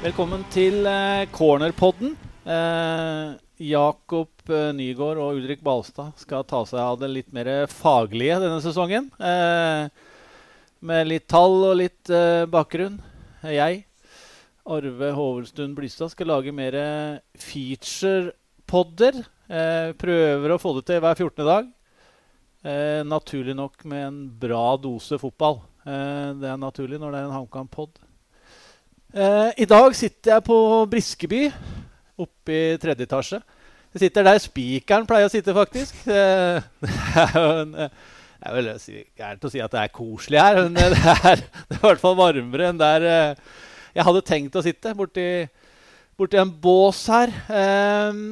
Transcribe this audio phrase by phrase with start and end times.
[0.00, 2.14] Velkommen til eh, Cornerpodden.
[2.48, 3.34] Eh,
[3.68, 8.62] Jakob eh, Nygaard og Ulrik Balstad skal ta seg av det litt mer faglige denne
[8.64, 9.10] sesongen.
[10.80, 12.14] Med litt tall og litt
[12.48, 12.96] bakgrunn.
[13.44, 13.84] Jeg,
[14.64, 16.80] Arve Hovelstuen Blystad, skal lage mer
[17.36, 19.20] feature-podder.
[20.00, 21.44] Prøver å få det til hver 14.
[21.44, 21.72] dag.
[23.04, 25.60] Naturlig nok med en bra dose fotball.
[25.84, 28.06] Det er naturlig når det er en HamKam-pod.
[29.10, 30.56] Eh, I dag sitter jeg på
[30.86, 31.48] Briskeby,
[32.22, 33.40] oppe i tredje etasje.
[33.90, 35.96] Jeg sitter der spikeren pleier å sitte, faktisk.
[36.06, 36.60] Eh,
[37.26, 37.88] eh,
[38.38, 38.70] det er vel
[39.18, 42.04] gærent å si at det er koselig her, men det er, det er i hvert
[42.04, 43.58] fall varmere enn der eh,
[43.98, 45.26] jeg hadde tenkt å sitte, borti,
[46.14, 47.34] borti en bås her.
[47.50, 48.22] Eh,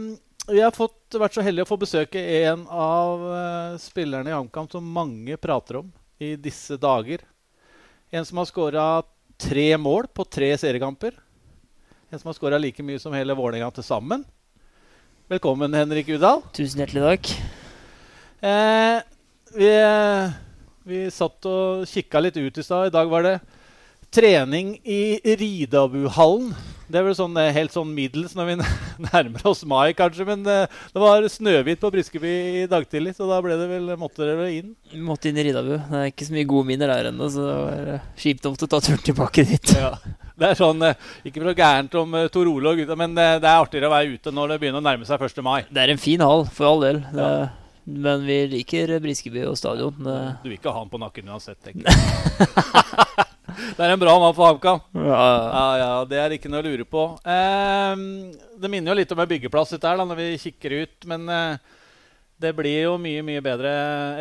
[0.46, 3.26] vi har fått, vært så heldige å få besøke en av
[3.82, 5.90] spillerne i HamKam som mange prater om
[6.22, 7.26] i disse dager.
[8.14, 8.84] En som har skåra
[9.38, 11.14] tre mål på tre seriekamper.
[12.10, 14.24] En som har skåra like mye som hele Vålerenga til sammen.
[15.30, 16.42] Velkommen, Henrik Udal.
[16.56, 17.30] Tusen hjertelig takk.
[18.48, 18.96] Eh,
[19.54, 19.70] vi,
[20.88, 22.88] vi satt og kikka litt ut i stad.
[22.88, 23.36] I dag var det
[24.10, 26.54] trening i Ridabuhallen.
[26.88, 28.54] Det er vel sånn, eh, helt sånn middels når vi
[29.08, 30.24] nærmer oss mai, kanskje.
[30.28, 33.90] Men eh, det var snøhvitt på Briskeby i dag tidlig, så da ble det vel,
[34.00, 34.72] måtte dere inn.
[34.94, 35.74] Vi måtte inn i Ridabu.
[35.76, 38.54] Det er ikke så mye gode minner der ennå, så det var eh, kjipt å
[38.64, 39.74] ta turen tilbake dit.
[39.76, 39.92] Ja.
[40.38, 40.84] Det er sånn,
[41.26, 44.32] Ikke for gærent om Tor Ole og gutta, men det er artigere å være ute
[44.32, 45.42] når det begynner å nærme seg 1.
[45.44, 45.64] mai.
[45.66, 47.02] Det er en fin hall, for all del.
[47.10, 47.32] Ja.
[47.88, 49.98] Men vi liker Briskeby og stadion.
[49.98, 53.07] Du vil ikke ha han på nakken uansett, tenker jeg.
[53.76, 54.80] det er en bra mann for HamKam.
[54.94, 57.04] ja, Ja, ja, det er ikke noe å lure på.
[57.24, 58.04] Eh,
[58.58, 61.08] det minner jo litt om en byggeplass dette her, da, når vi kikker ut.
[61.10, 61.76] Men eh,
[62.38, 63.70] det blir jo mye mye bedre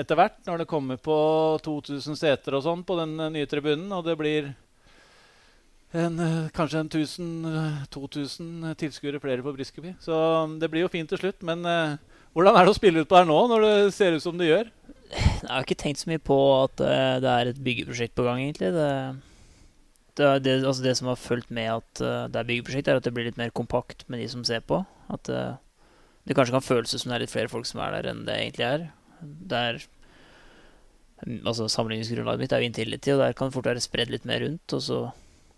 [0.02, 1.17] etter hvert når det kommer på
[1.66, 3.92] 2000 seter og sånn på den eh, nye tribunen.
[3.94, 4.52] Og det blir
[5.92, 9.95] en, eh, kanskje en 1000-2000 tilskuere flere på Briskeby.
[10.04, 11.45] Så mm, det blir jo fint til slutt.
[11.45, 11.98] Men eh,
[12.33, 14.50] hvordan er det å spille ut på her nå, når det ser ut som det
[14.50, 14.73] gjør?
[15.08, 18.42] Jeg har ikke tenkt så mye på at eh, det er et byggeprosjekt på gang,
[18.44, 18.73] egentlig.
[18.76, 18.89] Det,
[20.17, 23.00] det, er det, altså det som har fulgt med at eh, det er byggeprosjekt, er
[23.00, 24.82] at det blir litt mer kompakt med de som ser på.
[25.14, 25.60] At eh,
[26.28, 28.36] det kanskje kan føles som det er litt flere folk som er der, enn det
[28.36, 28.89] egentlig er.
[29.22, 29.86] Det er
[31.48, 34.44] altså Sammenligningsgrunnlaget mitt er jo Intility, og der kan det fort være spredd litt mer
[34.44, 34.73] rundt.
[34.73, 35.00] Og så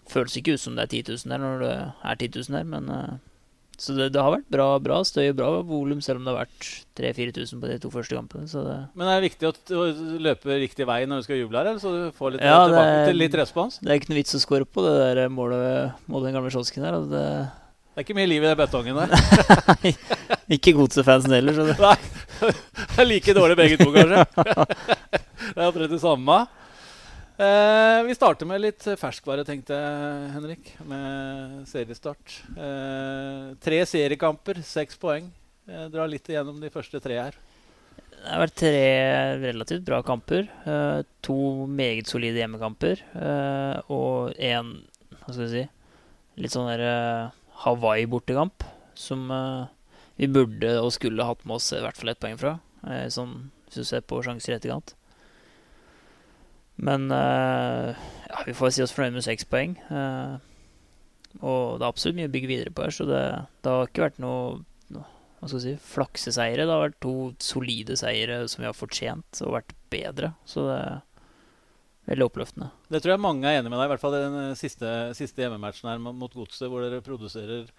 [0.09, 2.57] føles det ikke ut som det er 10 000 der når det er 10 000
[2.57, 3.17] der, men eh,
[3.83, 6.43] Så det, det har vært bra, bra støy og bra volum, selv om det har
[6.43, 6.67] vært
[6.99, 8.49] 3000-4000 på de to første kampene.
[8.51, 9.85] Så det Men det er viktig å,
[10.27, 13.07] løpe riktig vei når du skal juble her, så du får litt, Ja, det tilbake
[13.09, 13.79] til litt respons?
[13.81, 16.85] Det er ikke noe vits å score på det der målet mot den gamle kiosken
[16.85, 16.99] der.
[16.99, 17.25] Altså det,
[17.89, 19.09] Det er ikke mye liv i den betongen der.
[20.59, 21.97] ikke godsefansen heller, så det, Nei,
[22.95, 24.23] det er like dårlig begge to, kanskje.
[25.55, 26.39] det er omtrent det samme.
[27.39, 32.33] Eh, vi starter med litt ferskvare, tenkte jeg, Henrik, med seriestart.
[32.51, 35.29] Eh, tre seriekamper, seks poeng.
[35.69, 37.37] Eh, dra litt igjennom de første tre her.
[38.19, 38.83] det har vært tre
[39.39, 40.49] relativt bra kamper.
[40.67, 42.99] Eh, to meget solide hjemmekamper.
[43.15, 44.83] eh, og én,
[45.21, 45.69] hva skal vi si,
[46.43, 47.31] litt sånn der eh,
[47.63, 48.67] Hawaii-bortekamp.
[48.99, 49.31] Som
[50.17, 52.59] vi burde og skulle hatt med oss i hvert fall ett poeng fra.
[53.07, 54.98] sånn, hvis du ser på sjanser i etterkant.
[56.79, 59.75] Men eh, ja, vi får si oss fornøyd med seks poeng.
[59.91, 60.37] eh,
[61.45, 63.21] og det er absolutt mye å bygge videre på her, så det,
[63.63, 65.05] det har ikke vært noe, noe
[65.39, 66.65] hva skal jeg si, flakseseiere.
[66.65, 67.13] Det har vært to
[67.43, 70.33] solide seire som vi har fortjent og vært bedre.
[70.49, 70.97] Så det er
[72.09, 72.71] veldig oppløftende.
[72.89, 74.89] Det tror jeg mange er enig med deg, i hvert fall den siste,
[75.19, 77.69] siste hjemmematchen her mot Godset, hvor dere produserer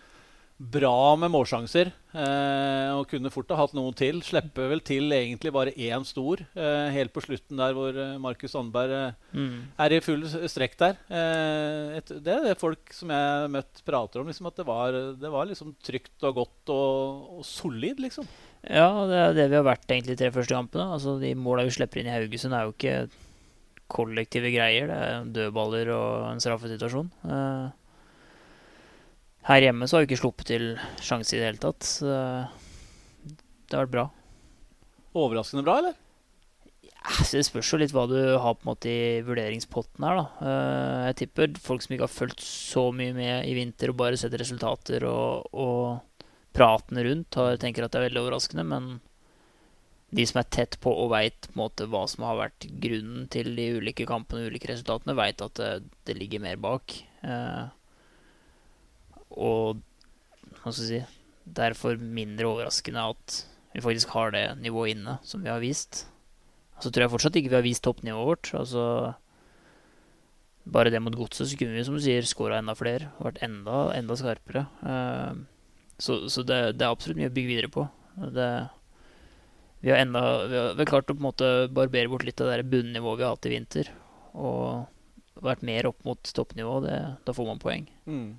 [0.61, 1.89] bra med målsjanser.
[2.11, 4.19] Eh, og kunne fort ha hatt noen til.
[4.25, 8.53] Slipper vel til egentlig bare én stor, eh, helt på slutten der hvor eh, Markus
[8.53, 9.47] Sandberg eh,
[9.81, 11.01] er i full strekk der.
[11.09, 14.29] Eh, et, det er det folk som jeg har møtt, prater om.
[14.29, 18.29] Liksom, at det var, det var liksom trygt og godt og, og solid, liksom.
[18.69, 20.91] Ja, det er det vi har vært egentlig de tre første kampene.
[20.93, 22.97] Altså, de måla vi slipper inn i Haugesund, er jo ikke
[23.91, 24.91] kollektive greier.
[24.91, 27.09] Det er dødballer og en straffesituasjon.
[27.27, 27.69] Eh,
[29.49, 30.67] her hjemme så har vi ikke sluppet til
[31.01, 31.87] sjanse i det hele tatt.
[31.87, 32.07] Så
[33.71, 34.07] det har vært bra.
[35.17, 35.97] Overraskende bra, eller?
[37.01, 40.21] Ja, så Det spørs jo litt hva du har på en måte i vurderingspotten her,
[40.21, 40.27] da.
[40.45, 44.19] Eh, Jeg tipper folk som ikke har fulgt så mye med i vinter og bare
[44.21, 48.67] sett resultater og, og praten rundt, har, tenker at det er veldig overraskende.
[48.69, 48.91] Men
[50.13, 54.07] de som er tett på og veit hva som har vært grunnen til de ulike
[54.11, 55.73] kampene og ulike resultatene, veit at det,
[56.05, 56.99] det ligger mer bak.
[57.23, 57.65] Eh,
[59.41, 59.81] og
[60.61, 61.17] hva skal jeg si
[61.51, 63.37] Derfor mindre overraskende at
[63.73, 66.05] vi faktisk har det nivået inne som vi har vist.
[66.79, 68.51] Så tror jeg fortsatt ikke vi har vist toppnivået vårt.
[68.55, 68.85] Altså
[70.71, 73.11] bare det mot godset, så kunne vi som du sier skåra enda flere.
[73.19, 74.67] Vært enda, enda skarpere.
[74.85, 75.41] Uh,
[76.01, 77.87] så, så det, det, er absolutt mye å bygge videre på.
[78.37, 78.51] Det,
[79.81, 82.41] vi, har enda, vi, har, vi har klart å på en måte barbere bort litt
[82.45, 83.91] av det bunnivået vi har hatt i vinter.
[84.37, 86.79] Og vært mer opp mot toppnivå.
[87.25, 87.89] Da får man poeng.
[88.07, 88.31] Mm.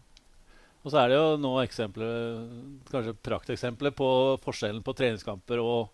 [0.82, 2.46] Og så er det jo nå eksempler,
[2.90, 4.08] kanskje prakteksempler på
[4.42, 5.92] forskjellen på treningskamper og,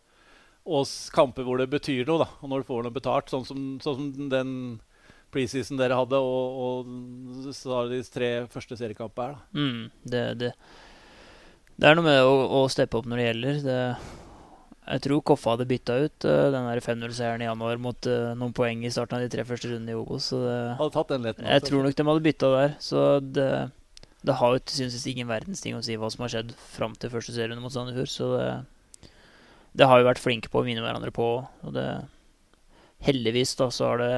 [0.64, 2.24] og, kamper hvor det betyr noe.
[2.24, 4.54] da, og Når du får noe betalt, sånn som, sånn som den
[5.34, 9.36] preseason dere hadde, og, og så de tre første seriekampene her.
[9.36, 9.60] da.
[9.60, 9.82] Mm,
[10.14, 10.54] det, det,
[11.76, 13.60] det, er noe med å, å steppe opp når det gjelder.
[13.66, 13.82] Det,
[14.88, 18.88] jeg tror Koffa hadde bytta ut uh, den 5-0-seieren i januar mot uh, noen poeng
[18.88, 20.32] i starten av de tre første rundene i Obos.
[20.32, 22.78] hadde tatt den lett, jeg tror nok de hadde bytta der.
[22.80, 23.50] Så det,
[24.28, 26.96] det har jo til synes ingen verdens ting å si hva som har skjedd fram
[27.00, 28.12] til første serierunde mot Sandefjord.
[28.12, 28.52] Så det,
[29.78, 31.28] det har vi vært flinke på å minne hverandre på.
[31.66, 31.88] Og det,
[33.08, 34.14] heldigvis da, så har det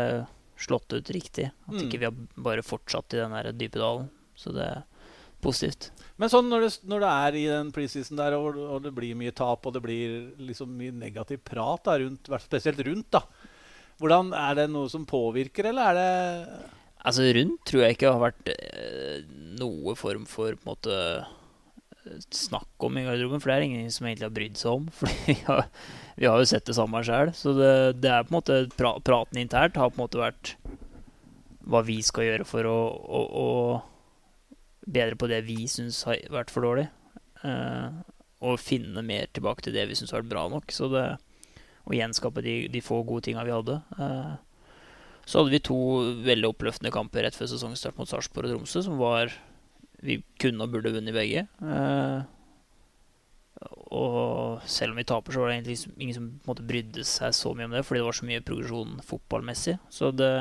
[0.59, 1.49] slått ut riktig.
[1.67, 1.83] At mm.
[1.85, 4.09] ikke vi har bare fortsatt i den der dype dalen.
[4.39, 4.83] Så det er
[5.43, 5.91] positivt.
[6.19, 9.15] Men sånn når det, når det er i den preseason der, og, og, det blir
[9.19, 10.17] mye tap, og det blir
[10.49, 13.23] liksom mye negativ prat, da, rundt, spesielt rundt, da.
[13.99, 18.23] Hvordan, Er det noe som påvirker, eller er det Altså Rundt tror jeg ikke har
[18.23, 19.21] vært eh,
[19.59, 20.97] noe form for på en måte
[22.33, 24.87] snakk om i garderoben, for det er ingen som egentlig har brydd seg om.
[24.97, 25.35] For vi,
[26.17, 27.33] vi, har jo sett det samme sjøl.
[27.37, 27.71] Så det,
[28.03, 30.55] det, er på en måte pra, praten internt har på en måte vært
[31.69, 36.53] hva vi skal gjøre for å, å, å bedre på det vi syns har vært
[36.53, 36.87] for dårlig.
[37.45, 37.99] Eh,
[38.39, 40.73] og finne mer tilbake til det vi syns har vært bra nok.
[40.73, 41.05] Så det,
[41.85, 43.79] å gjenskape de, de få gode tinga vi hadde.
[43.99, 44.31] Eh,
[45.29, 45.77] så hadde vi to
[46.25, 49.35] veldig oppløftende kamper rett før sesongstart mot Sarpsborg og Tromsø, som var
[50.01, 51.43] Vi kunne og burde vunnet begge.
[51.59, 52.21] Eh,
[53.91, 57.51] og selv om vi taper, så var det egentlig ingen som måte, brydde seg så
[57.51, 59.75] mye om det, fordi det var så mye progresjon fotballmessig.
[59.91, 60.31] Så det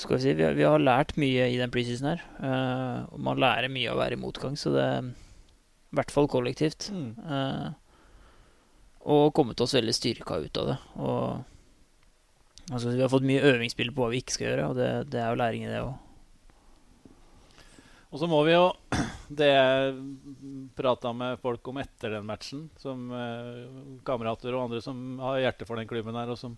[0.00, 2.24] skal vi si, vi har, vi har lært mye i den preseason her.
[2.40, 6.30] Uh, og man lærer mye av å være i motgang, så det I hvert fall
[6.32, 6.88] kollektivt.
[6.94, 7.12] Mm.
[7.28, 7.68] Uh,
[9.08, 10.78] og kommet oss veldig styrka ut av det.
[11.04, 11.57] Og
[12.68, 15.22] Altså, vi har fått mye øvingsspill på hva vi ikke skal gjøre, og det, det
[15.22, 15.96] er jo læring i det òg.
[18.08, 18.68] Og så må vi jo
[19.38, 19.96] Det jeg
[20.76, 23.64] prata med folk om etter den matchen, som eh,
[24.06, 26.54] kamerater og andre som har hjerte for den klubben her, og som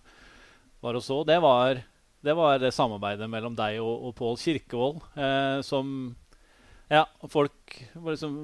[0.81, 1.81] var og så, det var
[2.21, 6.13] det, var det samarbeidet mellom deg og, og Pål Kirkevold eh, som
[6.91, 7.75] ja, folk,
[8.07, 8.37] liksom,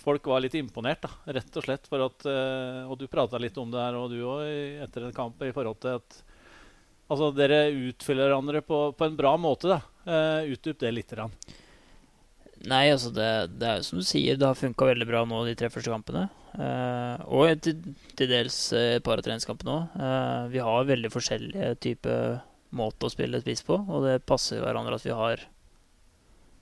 [0.00, 1.86] folk, var litt imponert, da, rett og slett.
[1.88, 4.42] For at, eh, og du prata litt om det her, og du òg,
[4.84, 6.18] etter en kamp, i forhold til at
[7.06, 9.80] Altså, dere utfyller hverandre på, på, en bra måte, da.
[10.06, 11.14] Uh, Utdyp det litt.
[11.14, 11.34] Rann.
[12.66, 13.28] Nei, altså det,
[13.60, 16.26] det er som du sier, det har funka veldig bra nå de tre første kampene.
[16.56, 17.82] Uh, og til,
[18.16, 19.98] til, dels et par av treningskampene òg.
[20.00, 22.40] Uh, vi har veldig forskjellige typer
[22.76, 25.44] måter å spille et spiss på, og det passer hverandre at vi har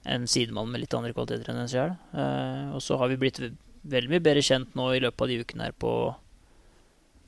[0.05, 1.95] en sidemann med litt andre kvaliteter enn en sjøl.
[2.13, 5.41] Uh, og så har vi blitt veldig mye bedre kjent nå i løpet av de
[5.41, 5.95] ukene her på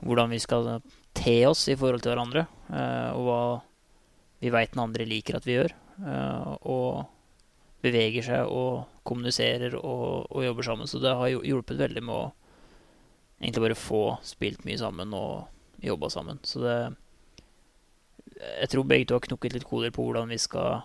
[0.04, 0.68] hvordan vi skal
[1.16, 3.40] te oss i forhold til hverandre, uh, og hva
[4.42, 5.74] vi veit den andre liker at vi gjør.
[5.96, 6.88] Uh, og
[7.84, 10.90] beveger seg og kommuniserer og, og, jobber sammen.
[10.90, 12.26] Så det har hjulpet veldig med å
[13.40, 16.40] egentlig bare få spilt mye sammen og jobba sammen.
[16.44, 16.78] Så det
[18.36, 20.82] Jeg tror begge to har knukket litt koder på hvordan vi skal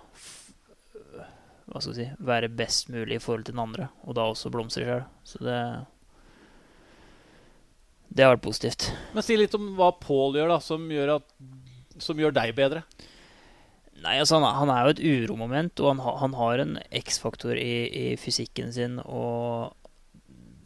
[1.71, 4.83] hva skal si, være best mulig i forhold til den andre, og da også blomstre
[4.87, 5.03] sjøl.
[5.27, 5.59] Så det
[8.11, 8.89] det har vært positivt.
[9.15, 11.27] Men Si litt om hva Pål gjør, da, som gjør, at,
[12.03, 12.83] som gjør, deg bedre.
[14.01, 17.85] Nei, altså han, han er jo et uromoment, og han, han har en X-faktor i,
[17.87, 19.77] i, fysikken sin og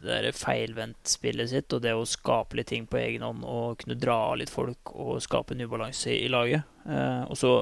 [0.06, 3.98] det der feilvendtspillet sitt og det å skape litt ting på egen hånd og kunne
[3.98, 6.68] dra av litt folk og skape en ubalanse i, i laget.
[6.86, 7.56] Eh, og så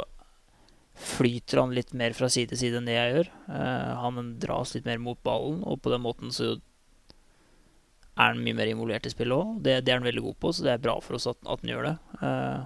[0.93, 3.31] flyter han litt mer fra side til side enn det jeg gjør.
[3.55, 6.57] Eh, han dras litt mer mot ballen, og på den måten så
[8.13, 9.57] er han mye mer involvert i spillet òg.
[9.65, 11.63] Det, det, er han veldig god på, så det er bra for oss at, at
[11.63, 11.95] han gjør det.
[12.21, 12.61] Eh,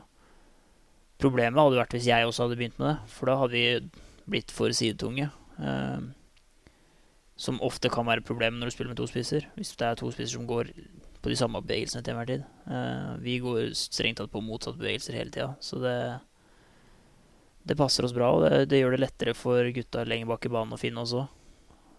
[1.23, 4.53] problemet hadde vært hvis jeg også hadde begynt med det, for da hadde vi blitt
[4.53, 5.29] for sidetunge.
[5.57, 6.07] Eh,
[7.37, 9.45] som ofte kan være et problem når du spiller med to spisser.
[9.55, 10.73] Hvis det er to spisser som går
[11.21, 12.47] på de samme bevegelsene til enhver tid.
[12.67, 15.97] Eh, vi går strengt tatt på motsatte bevegelser hele tida, så det,
[17.67, 18.33] det passer oss bra.
[18.35, 21.15] Og det, det, gjør det lettere for gutta lenger bak i banen å finne oss
[21.17, 21.31] òg.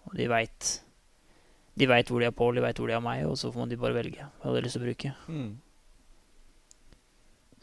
[0.09, 0.71] Og de veit
[1.79, 3.63] de veit hvor de har Pål, de veit hvor de har meg, og så får
[3.63, 5.13] man de bare velge hva de har lyst til å bruke.
[5.31, 5.49] Mm.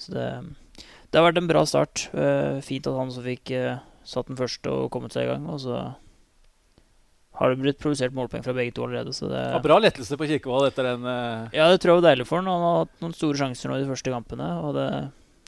[0.00, 0.24] Så det,
[0.80, 2.08] det, har vært en bra start.
[2.16, 5.46] Uh, fint at han som fikk uh, satt den første og kommet seg i gang.
[5.52, 5.78] Og så
[7.36, 9.12] har det blitt produsert målpoeng fra begge to allerede.
[9.16, 11.52] Så det ja, bra lettelse på Kirkevold etter den uh...
[11.56, 12.48] Ja, det tror jeg var deilig for han.
[12.48, 14.50] Han har hatt noen store sjanser nå i de første kampene.
[14.64, 14.88] Og det,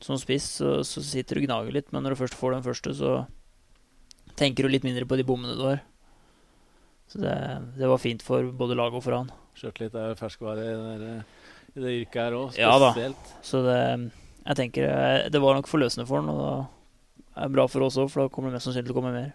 [0.04, 1.92] som spiss, så, så sitter du og gnager litt.
[1.94, 3.14] Men når du først får den første, så
[4.38, 5.80] tenker du litt mindre på de bommene du har.
[7.08, 7.34] Så det,
[7.78, 9.30] det var fint for både lag og for han.
[9.58, 11.12] Sjøltillit er jo ferskvare i det,
[11.74, 12.90] i det yrket her òg, Ja da.
[13.44, 13.78] Så det,
[14.44, 16.68] jeg tenker eh, det var nok forløsende for han, og
[17.32, 19.14] det er bra for oss òg, for da kommer det mest sannsynlig til å komme
[19.16, 19.32] mer.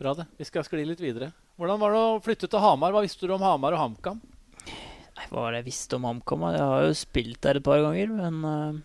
[0.00, 0.26] Bra, det.
[0.40, 1.30] Vi skal skli litt videre.
[1.60, 2.94] Hvordan var det å flytte til Hamar?
[2.94, 4.22] Hva visste du om Hamar og HamKam?
[4.64, 6.46] Nei, Hva var det jeg visste om HamKam?
[6.56, 8.80] Jeg har jo spilt der et par ganger, men eh,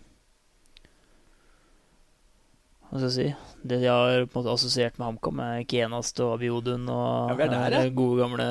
[2.88, 3.56] Hva skal jeg si?
[3.68, 7.36] Det jeg har på en måte assosiert med HamKam, er Kenast og Abiodun og Ja,
[7.36, 7.82] er der, ja.
[7.84, 8.46] den gode, gamle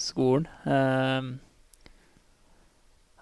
[0.00, 0.48] skolen.
[0.66, 1.28] Eh,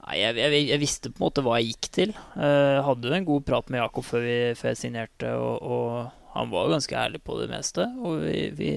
[0.07, 2.15] nei, jeg, jeg, jeg visste på en måte hva jeg gikk til.
[2.41, 6.39] Eh, hadde jo en god prat med Jakob før, vi, før jeg signerte, og, og
[6.39, 7.85] han var ganske ærlig på det meste.
[8.01, 8.71] Og vi, vi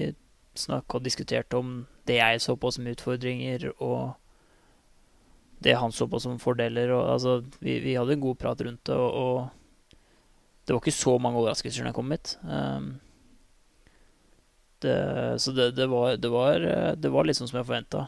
[0.58, 1.72] snakka og diskuterte om
[2.10, 4.12] det jeg så på som utfordringer, og
[5.64, 6.92] det han så på som fordeler.
[6.92, 9.61] Og, altså, vi, vi hadde en god prat rundt det, og, og
[10.64, 12.36] det var ikke så mange overraskelser da jeg kom hit.
[12.42, 12.92] Um,
[14.82, 14.96] det,
[15.42, 18.06] så det, det, var, det, var, eh, det var liksom som jeg forventa.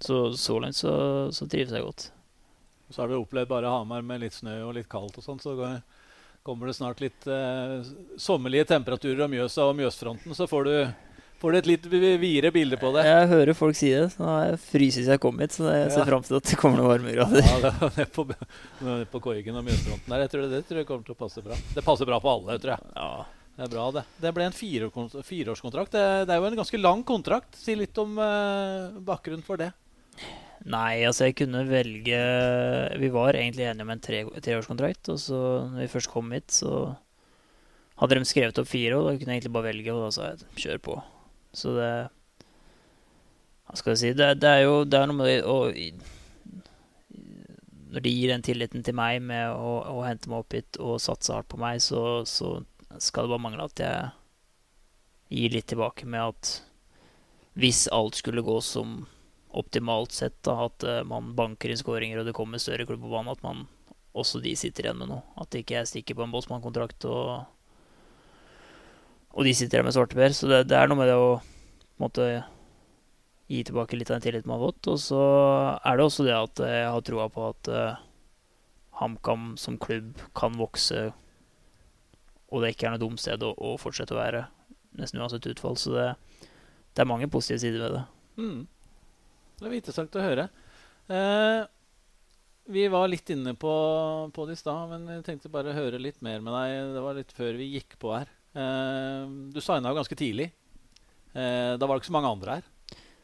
[0.00, 0.92] så så langt så,
[1.30, 2.08] så trives jeg godt.
[2.90, 5.54] Så har du opplevd bare Hamar med litt snø og litt kaldt og sånn, så
[6.48, 7.82] kommer det snart litt eh,
[8.16, 10.74] sommerlige temperaturer av Mjøsa og Mjøsfronten, så får du,
[11.40, 13.04] får du et litt vi- videre bilde på det.
[13.06, 14.08] Jeg hører folk si det.
[14.14, 16.08] Så nå har jeg fryst siden jeg kom hit, så jeg ser Ja.
[16.10, 17.42] fram til at det kommer noen varmegrader.
[17.42, 18.26] Ja, det var på,
[19.12, 20.24] på Koigen og Mjøsfronten der.
[20.26, 21.58] Jeg tror det, det tror jeg kommer til å passe bra.
[21.74, 22.94] Det passer bra på alle, tror jeg.
[22.96, 23.10] Ja.
[23.58, 24.04] Det er bra, det.
[24.22, 25.90] Det ble en fireårskon- fireårskontrakt.
[25.90, 27.56] Det, det er jo en ganske lang kontrakt.
[27.58, 29.72] Si litt om uh, bakgrunnen for det.
[30.68, 32.18] Nei, altså jeg kunne velge
[32.98, 35.10] Vi var egentlig enige om en tre, treårskontrakt.
[35.10, 35.40] Og så
[35.72, 36.96] når vi først kom hit, så
[37.98, 39.94] hadde de skrevet opp fire, og da kunne jeg egentlig bare velge.
[39.94, 40.96] Og da sa jeg kjør på.
[41.56, 41.90] Så det
[43.68, 44.12] Hva skal jeg si?
[44.16, 45.58] Det, det er jo det er noe med å
[47.88, 51.00] Når de gir den tilliten til meg med å, å hente meg opp hit og
[51.00, 52.58] satse hardt på meg, så, så
[53.00, 54.10] skal det bare mangle at jeg
[55.38, 56.50] gir litt tilbake med at
[57.58, 59.00] hvis alt skulle gå som
[59.58, 63.10] optimalt sett, da, at eh, man banker i skåringer og det kommer større klubb på
[63.10, 63.64] banen, at man
[64.18, 65.24] også de sitter igjen med noe.
[65.40, 67.48] At ikke jeg stikker på en Bossmann-kontrakt og
[69.38, 70.34] og de sitter der med svarteper.
[70.34, 71.36] Så det, det er noe med det å
[72.02, 72.26] måtte
[73.48, 74.90] gi tilbake litt av den tilliten man har fått.
[74.90, 75.22] Og så
[75.78, 78.00] er det også det at jeg har troa på at uh,
[78.98, 81.08] HamKam som klubb kan vokse,
[82.48, 84.42] og det ikke er noe dumt sted å, å fortsette å være,
[84.98, 85.78] nesten uansett utfall.
[85.78, 86.08] Så det,
[86.96, 88.04] det er mange positive sider ved det.
[88.42, 88.60] Mm.
[89.58, 90.48] Det var interessant å høre.
[91.08, 91.62] Uh,
[92.68, 93.74] vi var litt inne på,
[94.34, 96.90] på det i stad, men jeg tenkte bare høre litt mer med deg.
[96.98, 98.34] Det var litt før vi gikk på her.
[98.56, 100.50] Eh, du signa jo ganske tidlig.
[101.34, 102.66] Eh, da var det ikke så mange andre her.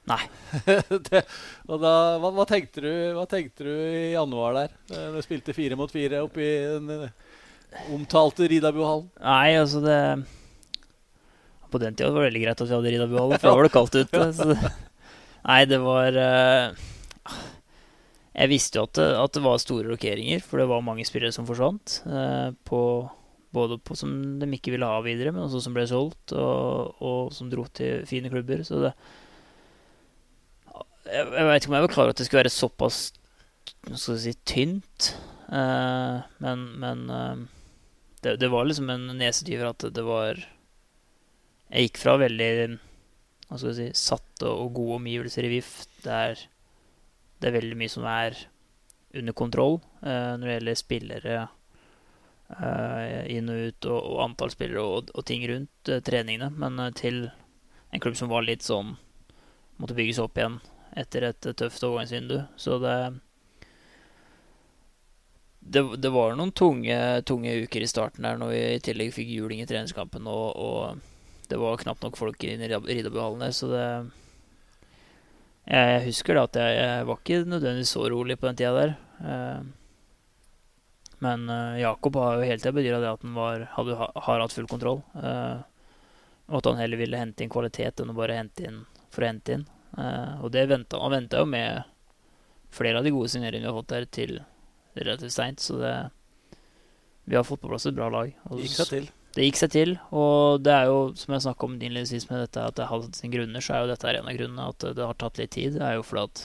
[0.05, 0.21] Nei.
[1.09, 1.23] det,
[1.65, 4.75] og da, hva, hva, tenkte du, hva tenkte du i januar der?
[4.93, 7.09] Eh, Du spilte fire mot fire oppe i den
[7.95, 9.09] omtalte Ridabuhallen.
[9.19, 9.99] Nei, altså det
[11.73, 13.75] På den tida var det veldig greit at vi hadde Ridabuhallen, for da var det
[13.75, 14.27] kaldt ute.
[14.39, 14.75] Det,
[15.49, 16.21] nei, det var
[18.37, 21.35] Jeg visste jo at det, at det var store rokeringer, for det var mange spillere
[21.35, 21.99] som forsvant.
[22.69, 22.81] på,
[23.55, 27.35] både på som de ikke ville ha videre, men også som ble solgt, og, og
[27.35, 28.65] som dro til fine klubber.
[28.67, 28.95] Så det
[31.05, 32.99] Jeg, jeg veit ikke om jeg var klar over at det skulle være såpass
[33.93, 35.13] skal si, tynt.
[35.49, 37.37] Uh, men men uh,
[38.25, 40.41] det, det var liksom en nesetyver at det var
[41.69, 42.49] Jeg gikk fra veldig
[43.49, 45.73] hva skal jeg si, satte og gode omgivelser i VIF,
[46.05, 46.39] der
[47.41, 48.39] det er veldig mye som er
[49.15, 51.37] under kontroll uh, når det gjelder spillere
[53.35, 56.93] inn og ut, og, og antall spillere og, og ting rundt eh, treningene, men eh,
[56.95, 57.25] til
[57.91, 58.97] en klubb som var litt sånn
[59.75, 60.61] Måtte bygges opp igjen
[60.95, 62.37] etter et eh, tøft overgangsvindu.
[62.55, 62.95] Så det
[65.65, 66.97] det, det var noen tunge,
[67.27, 71.49] tunge uker i starten der når vi i tillegg fikk juling i treningskampen, og, og
[71.51, 73.87] det var knapt nok folk i Ridderbyhallen der, så det
[75.73, 78.95] Jeg husker da at jeg, jeg var ikke nødvendigvis så rolig på den tida der.
[81.25, 84.57] Men uh, Jakob har jo hele tida bedyra det at han var, hadde, har hatt
[84.57, 85.01] full kontroll.
[85.17, 85.63] Uh,
[86.51, 88.83] og at han heller ville hente inn kvalitet enn å bare hente inn
[89.15, 89.65] for å hente inn.
[89.97, 91.85] Uh, og det ventet, han venta jo med
[92.75, 94.39] flere av de gode signeringene vi har fått der, til
[94.99, 95.63] relativt seint.
[95.63, 95.97] Så det
[97.25, 98.35] Vi har fått på plass et bra lag.
[98.51, 99.07] Og Gikk seg til.
[99.35, 102.67] Det gikk seg til, og det er jo, som jeg snakka om innledningsvis med dette,
[102.69, 104.67] at det har hatt sine grunner, så er jo dette en av grunnene.
[104.71, 105.79] At det har tatt litt tid.
[105.79, 106.43] Det er jo fordi at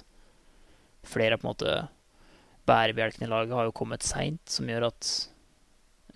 [1.05, 1.75] flere på en måte
[2.69, 5.11] bærebjelkene i laget har jo kommet seint, som gjør at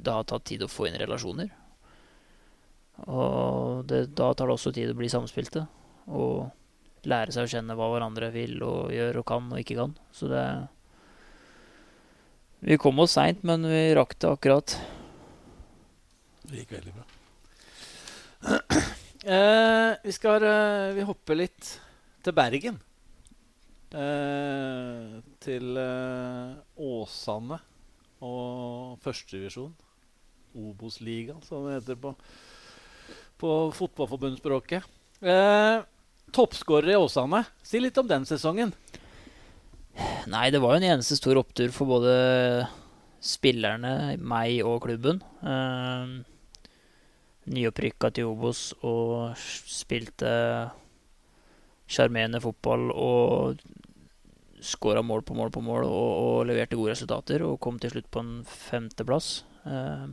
[0.04, 1.52] det har tatt tid å få inn relasjoner.
[3.10, 5.66] Og det, da tar det også tid å bli samspilte.
[6.14, 6.52] Og
[7.10, 9.96] lære seg å kjenne hva hverandre vil og gjør og kan og ikke kan.
[10.16, 10.46] Så det
[12.64, 14.78] Vi kom oss seint, men vi rakk det akkurat.
[16.48, 17.08] Det gikk veldig bra.
[19.24, 21.70] Eh, vi skal eh, Vi hopper litt
[22.24, 22.82] til Bergen.
[23.94, 27.60] Eh, til eh, Åsane
[28.26, 29.74] og førstedivisjon.
[30.54, 32.14] Obos-ligaen, som det heter på,
[33.42, 34.88] på fotballforbundsspråket.
[35.22, 35.78] Eh,
[36.34, 37.44] Toppskårer i Åsane.
[37.62, 38.74] Si litt om den sesongen.
[40.26, 42.14] Nei, det var jo en eneste stor opptur for både
[43.22, 45.22] spillerne, meg og klubben.
[45.46, 46.22] Eh,
[47.54, 50.32] Nyopprykka til Obos og spilte
[51.94, 53.62] sjarmerende fotball og
[54.64, 58.10] skåra mål på mål på mål og, og, leverte gode resultater og kom til slutt
[58.14, 59.44] på en femteplass.
[59.68, 60.06] Eh,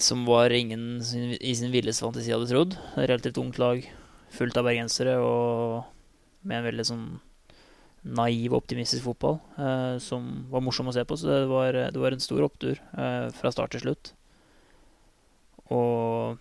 [0.00, 2.78] som var ingen sin, i sin villeste fantasi hadde trodd.
[2.96, 3.84] Relativt ungt lag,
[4.32, 5.84] fullt av bergensere og
[6.48, 7.04] med en veldig sånn
[8.02, 11.18] naiv, optimistisk fotball eh, som var morsom å se på.
[11.18, 14.14] Så det var, det var en stor opptur eh, fra start til slutt.
[15.72, 16.40] Og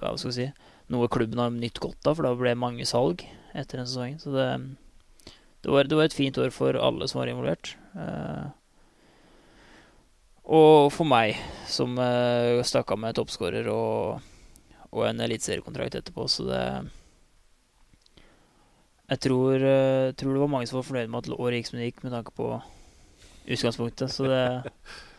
[0.00, 0.48] hva skal vi si
[0.90, 3.22] Noe klubben har nytt godt av, for da ble mange salg
[3.54, 4.18] etter den sesongen.
[4.22, 4.46] Så det,
[5.62, 7.76] det, var, det var, et fint år for alle som var involvert.
[7.94, 8.50] Uh,
[10.50, 11.38] og for meg,
[11.70, 14.24] som uh, stakk av med toppskårer og,
[14.90, 16.64] og en eliteseriekontrakt etterpå, så det
[19.10, 21.78] Jeg tror, uh, tror, det var mange som var fornøyd med at året gikk som
[21.78, 22.50] det gikk, med tanke på
[23.46, 24.10] utgangspunktet.
[24.10, 24.42] Så det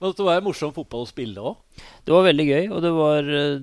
[0.00, 1.58] Men det var morsom fotball å spille òg?
[2.06, 3.60] Det var veldig gøy, og det var uh,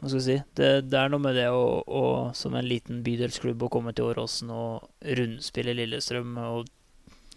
[0.00, 2.04] Hva skal jeg si Det, det er noe med det å, å,
[2.36, 4.88] som en liten bydelsklubb å komme til Åråsen og
[5.18, 6.72] rundspille Lillestrøm og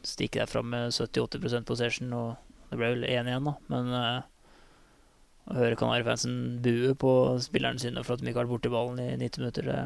[0.07, 2.35] stikke derfra med 70-80 possession og
[2.69, 3.53] det ble vel 1 igjen, da.
[3.71, 4.23] Men uh,
[5.47, 7.11] å høre Kanarifansen bue på
[7.43, 9.83] spillerne sine for at de ikke har vært borti ballen i 90 minutter, det,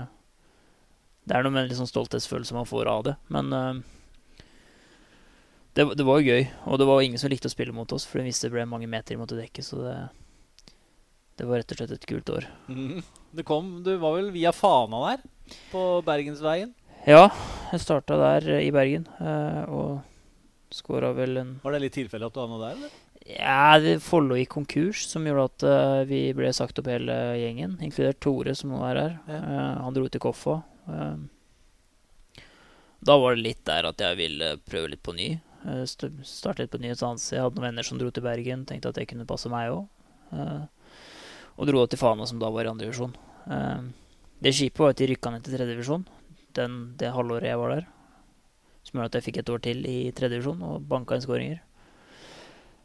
[1.30, 3.17] det er noe med en liksom stolthetsfølelse man får av det.
[3.34, 3.82] Men uh,
[5.73, 6.45] det, det, var jo gøy.
[6.67, 8.67] Og det var ingen som likte å spille mot oss, for de visste det ble
[8.69, 9.63] mange meter de måtte dekke.
[9.63, 9.95] Så det,
[11.39, 12.47] det var rett og slett et kult år.
[12.67, 13.01] Mm.
[13.31, 15.25] Du kom, Du var vel via Fana der,
[15.71, 16.73] på Bergensveien?
[17.07, 17.29] Ja,
[17.71, 19.07] jeg starta der i Bergen.
[19.17, 22.99] Uh, og Skåra vel en Var det litt tilfelle at du havna der, eller?
[23.31, 27.77] Ja, Follo gikk konkurs, som gjorde at uh, vi ble sagt opp hele gjengen.
[27.84, 29.13] Inkludert Tore, som nå er her.
[29.29, 29.39] Ja.
[29.39, 30.57] Uh, han dro til Koffa.
[30.88, 32.41] Uh,
[33.01, 35.29] da var det litt der at jeg ville prøve litt på ny.
[35.62, 37.30] Uh, starte litt på ny et.
[37.32, 38.65] Jeg hadde noen venner som dro til Bergen.
[38.69, 39.88] Tenkte at det kunne passe meg òg.
[41.58, 43.13] og dro til Fana, som da var i andre divisjon.
[44.41, 46.06] det kjipe var at de rykka ned til tredje divisjon
[46.97, 47.89] det halvåret jeg var der.
[48.84, 51.60] Som gjorde at jeg fikk et år til i tredje divisjon og banka inn skåringer.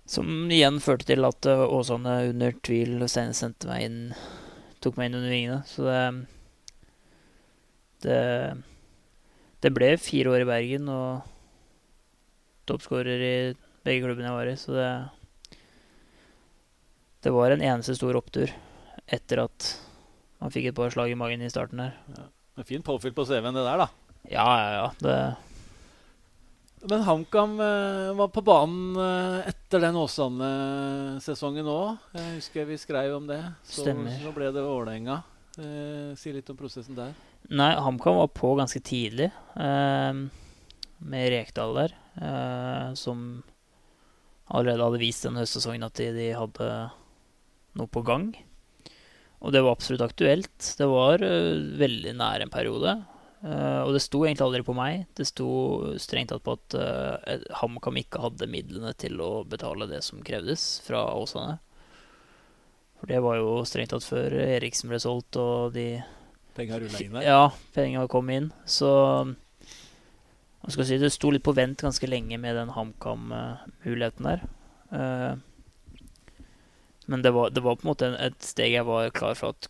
[0.06, 4.00] Som igjen førte til at Åsane under tvil sendte meg inn
[4.84, 5.62] Tok meg inn under vingene.
[5.66, 6.26] Så det
[8.04, 8.18] Det,
[9.64, 11.24] det ble fire år i Bergen og
[12.68, 13.36] toppskårer i
[13.86, 14.90] begge klubbene jeg var i, så det
[17.26, 18.52] Det var en eneste stor opptur
[19.06, 19.72] etter at
[20.42, 21.96] man fikk et par slag i magen i starten her.
[22.14, 22.28] Ja.
[22.66, 23.88] Fint påfyll på CV-en, det der, da.
[24.30, 24.86] Ja, ja, ja.
[25.00, 25.18] Det
[26.86, 31.96] men HamKam uh, var på banen uh, etter den Åsane-sesongen òg.
[32.14, 33.40] Jeg husker vi skrev om det.
[33.64, 34.14] Så, Stemmer.
[34.22, 35.22] så ble det Vålerenga.
[35.56, 37.14] Eh, si litt om prosessen der.
[37.48, 39.30] Nei, HamKam var på ganske tidlig.
[40.98, 41.94] Med Rekdal der.
[42.96, 43.42] som
[44.48, 46.68] allerede hadde vist denne høstsesongen at de, de, hadde
[47.76, 48.30] noe på gang.
[49.44, 50.70] Og det var absolutt aktuelt.
[50.78, 52.94] Det var veldig nær en periode.
[53.46, 55.04] Uh, og det sto egentlig aldri på meg.
[55.14, 55.48] Det sto
[56.00, 60.64] strengt tatt på at uh, HamKam ikke hadde midlene til å betale det som krevdes
[60.86, 61.58] fra Åsane.
[62.96, 65.90] For det var jo strengt tatt før Eriksen ble solgt og de
[66.56, 67.26] Penga rulla inn der?
[67.26, 67.40] Ja,
[67.76, 68.48] penga kom inn.
[68.64, 68.88] Så
[70.74, 74.46] si, det sto litt på vent ganske lenge med den HamKam-muligheten der.
[74.90, 75.34] Uh,
[77.06, 79.68] men det var, det var, på en måte et steg jeg var klar for at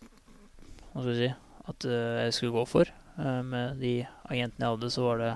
[0.97, 1.27] jeg si
[1.69, 2.89] At jeg skulle gå for.
[3.17, 3.93] Eh, med de
[4.29, 5.31] agentene jeg hadde, så var det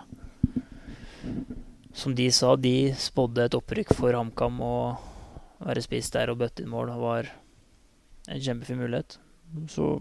[1.94, 4.76] Som de sa, de spådde et opprykk for HamKam å
[5.62, 7.28] være spist der og bøtte inn mål var
[8.32, 9.18] en kjempefin mulighet.
[9.70, 10.00] Så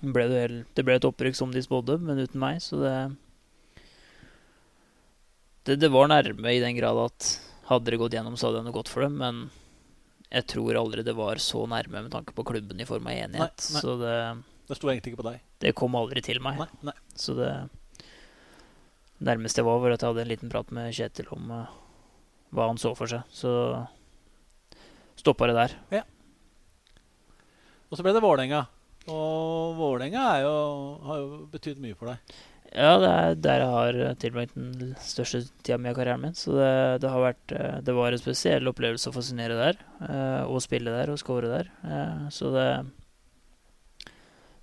[0.00, 0.44] ble det,
[0.76, 2.94] det ble et opprykk som de spådde, men uten meg, så det,
[5.64, 7.28] det Det, var nærme i den grad at
[7.68, 9.46] hadde det gått gjennom, så hadde det gått for dem, men
[10.28, 13.54] jeg tror aldri det var så nærme med tanke på klubben i form av enighet.
[13.64, 13.80] Nei, nei.
[13.84, 14.16] Så det
[14.64, 15.40] det sto egentlig ikke på deg?
[15.60, 16.60] Det kom aldri til meg.
[16.62, 16.94] Nei, nei.
[17.20, 17.50] Så det
[19.24, 21.74] nærmeste jeg var, var at jeg hadde en liten prat med Kjetil om uh,
[22.54, 23.28] hva han så for seg.
[23.28, 23.52] Så
[25.20, 25.76] stoppa det der.
[26.00, 26.02] Ja.
[27.90, 28.64] Og så ble det Vålerenga.
[29.12, 32.40] Og Vålerenga har jo betydd mye for deg.
[32.74, 36.34] Ja, det er der jeg har tilbrakt den største tida mi av karrieren min.
[36.34, 36.72] Så det,
[37.04, 39.78] det, har vært eh, Det var en spesiell opplevelse å fascinere der.
[40.02, 41.70] Eh, og spille der og score der.
[41.86, 42.68] Eh, så det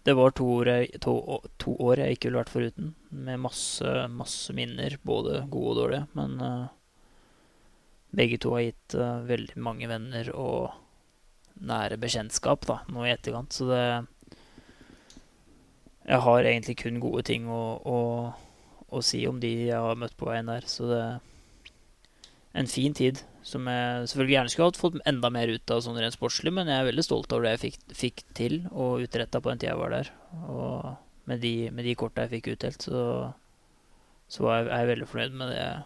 [0.04, 1.15] Det var to år, jeg, to,
[1.62, 2.93] to år jeg ikke ville vært foruten.
[3.15, 6.08] Med masse, masse minner, både gode og dårlige.
[6.17, 6.69] Men
[8.12, 8.95] begge to har gitt
[9.30, 10.74] veldig mange venner og
[11.62, 13.54] nære bekjentskap da, nå i etterkant.
[13.54, 13.84] Så det
[16.07, 17.99] jeg har egentlig kun gode ting å, å,
[18.89, 20.65] å, si om de jeg har møtt på veien der.
[20.69, 21.19] Så det er
[22.61, 25.99] en fin tid som jeg selvfølgelig gjerne skulle hatt fått enda mer ut av sånn
[26.01, 29.41] rent sportslig, men jeg er veldig stolt over det jeg fikk, fikk til og utretta
[29.41, 30.11] på den tida jeg var der.
[30.51, 33.05] Og med de, med de korta jeg fikk utdelt, så,
[34.29, 35.85] så er jeg veldig fornøyd med det jeg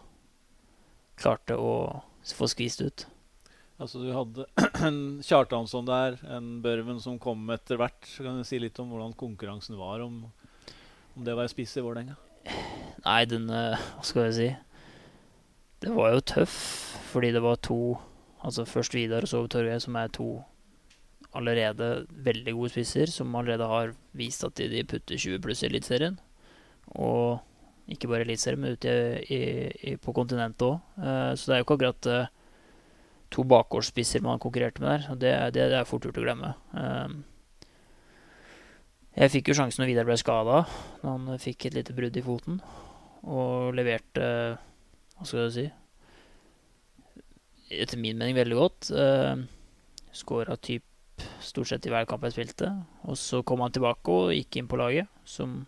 [1.21, 1.75] klarte å
[2.35, 3.05] få skvist ut.
[3.75, 4.45] Altså Du hadde
[4.87, 7.99] en Kjartansson der, en Børven som kom etter hvert.
[8.07, 10.23] Så kan du si litt om hvordan konkurransen var, om,
[11.15, 12.15] om det var spiss i Vålerenga?
[13.05, 14.49] Nei, den eh, Hva skal jeg si?
[15.83, 16.57] Det var jo tøff,
[17.11, 17.97] fordi det var to
[18.45, 20.27] Altså først Vidar og så Torgeir, som er to
[21.35, 26.19] allerede veldig gode spisser, som allerede har vist at de, putter 20 pluss i Eliteserien.
[26.93, 27.41] Og
[27.89, 28.93] ikke bare Eliteserien, men ute
[29.33, 29.39] i,
[29.89, 30.77] i, på kontinentet òg.
[31.01, 32.34] Eh, så det er jo ikke akkurat uh,
[33.35, 35.07] to bakgårdsspisser man konkurrerte med der.
[35.11, 36.53] Og det, det, det, er fort gjort å glemme.
[36.71, 37.23] Um,
[39.15, 40.61] jeg fikk jo sjansen når Vidar ble skada.
[41.03, 42.59] Han fikk et lite brudd i foten.
[43.25, 44.25] Og leverte
[45.15, 45.63] Hva skal jeg si
[47.81, 48.91] Etter min mening veldig godt.
[48.93, 49.43] Uh,
[50.15, 50.85] Skåra typ
[51.43, 52.69] stort sett i hver kamp jeg spilte.
[53.09, 55.63] Og så kom han tilbake og gikk inn på laget, som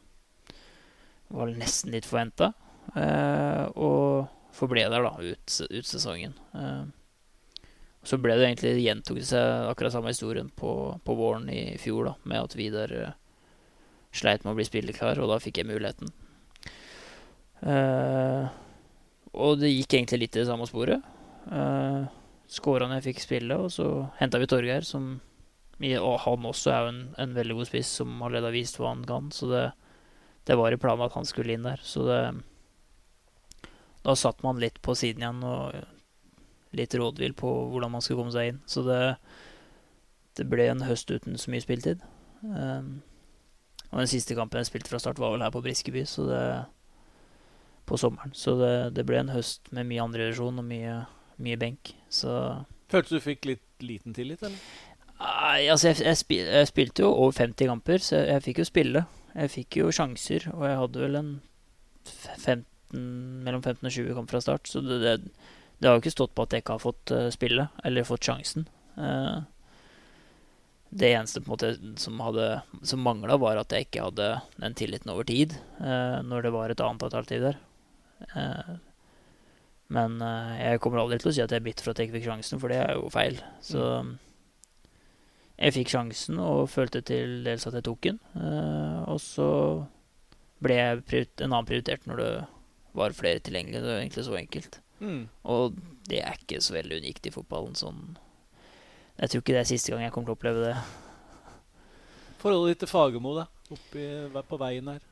[1.33, 2.53] var nesten litt forventa.
[2.93, 6.37] Uh, og forble der da ut, ut sesongen.
[8.07, 10.71] Så ble det egentlig gjentok seg akkurat samme historien på,
[11.03, 13.09] på, våren i fjor, da, med at Vidar uh,
[14.15, 16.13] sleit med å bli spilleklar, og da fikk jeg muligheten.
[17.59, 18.47] Uh,
[19.35, 21.03] og det gikk egentlig litt i det samme sporet.
[21.51, 22.07] Uh,
[22.47, 23.89] Skåra når jeg fikk spille, og så
[24.21, 25.17] henta vi Torgeir, som
[25.77, 28.93] Og han også er jo en, en veldig god spiss som allerede har vist hva
[28.93, 29.65] han kan, så det,
[30.47, 31.83] det var i planen at han skulle inn der.
[31.83, 32.21] Så det
[34.07, 35.75] Da satt man litt på siden igjen og
[36.77, 38.61] litt rådvill på hvordan man skulle komme seg inn.
[38.69, 39.01] Så det,
[40.39, 42.03] det ble en høst uten så mye spilletid.
[42.45, 42.99] Um,
[43.91, 46.41] og den siste kampen jeg spilte fra start, var vel her på Briskeby så det,
[47.87, 48.33] på sommeren.
[48.35, 50.99] Så det, det ble en høst med mye andrerevisjon og mye,
[51.43, 51.93] mye benk.
[52.11, 52.33] Så
[52.91, 54.59] Følte du fikk litt liten tillit, eller?
[55.17, 58.61] Nei, altså jeg, jeg, spil, jeg, spilte jo over 50 kamper, så jeg, jeg fikk
[58.61, 59.03] jo spille.
[59.37, 61.31] Jeg fikk jo sjanser, og jeg hadde vel en
[62.07, 62.65] 15,
[63.45, 64.69] mellom 15 og 20 kamper fra start.
[64.69, 65.15] Så det, det,
[65.77, 68.25] det har jo ikke stått på at jeg ikke har fått uh, spille, eller fått
[68.25, 68.65] sjansen.
[68.97, 69.45] Uh,
[70.89, 72.47] det eneste på en måte som, hadde,
[72.87, 76.73] som mangla, var at jeg ikke hadde den tilliten over tid, uh, når det var
[76.73, 77.63] et annet alternativ der.
[79.93, 80.15] men
[80.57, 82.25] jeg kommer aldri til å si at jeg er bitter for at jeg ikke fikk
[82.31, 83.37] sjansen, for det er jo feil.
[83.61, 84.09] Så mm.
[85.61, 88.17] jeg fikk sjansen og følte til dels at jeg tok den.
[89.05, 89.51] og så
[90.65, 92.33] ble jeg en annen prioritert når det
[92.97, 93.85] var flere tilgjengelige.
[93.85, 94.81] Det var egentlig så enkelt.
[94.99, 95.27] Mm.
[95.49, 95.77] Og
[96.09, 97.75] det er ikke så veldig unikt i fotballen.
[97.77, 98.15] Sånn.
[99.17, 100.77] Jeg tror ikke det er siste gang jeg kommer til å oppleve det.
[102.41, 103.47] Forholdet ditt til Fagermo, da?
[103.73, 104.07] Oppi,
[104.47, 105.05] på veien her?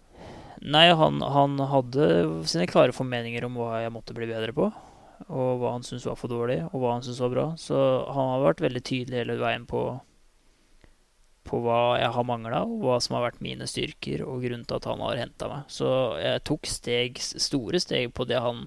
[0.64, 2.06] Nei, han, han, hadde
[2.48, 4.70] sine klare formeninger om hva jeg måtte bli bedre på.
[5.26, 7.46] Og hva han syntes var for dårlig, og hva han syntes var bra.
[7.60, 7.78] Så
[8.14, 9.82] han har vært veldig tydelig hele veien på,
[11.50, 14.80] på hva jeg har mangla, og hva som har vært mine styrker, og grunnen til
[14.80, 15.70] at han har henta meg.
[15.72, 15.90] Så
[16.22, 18.66] jeg tok steg, store steg på det han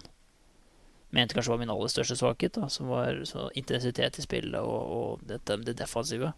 [1.14, 3.22] mente kanskje var min aller største svakhet, da, som var
[3.56, 6.34] intensitet i spillet og, og dette, det defensive.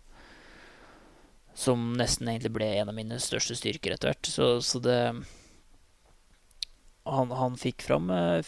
[1.59, 4.31] Som nesten egentlig ble en av mine største styrker etter hvert.
[4.31, 5.01] Så, så det
[7.11, 8.45] han, han, fikk fram eh,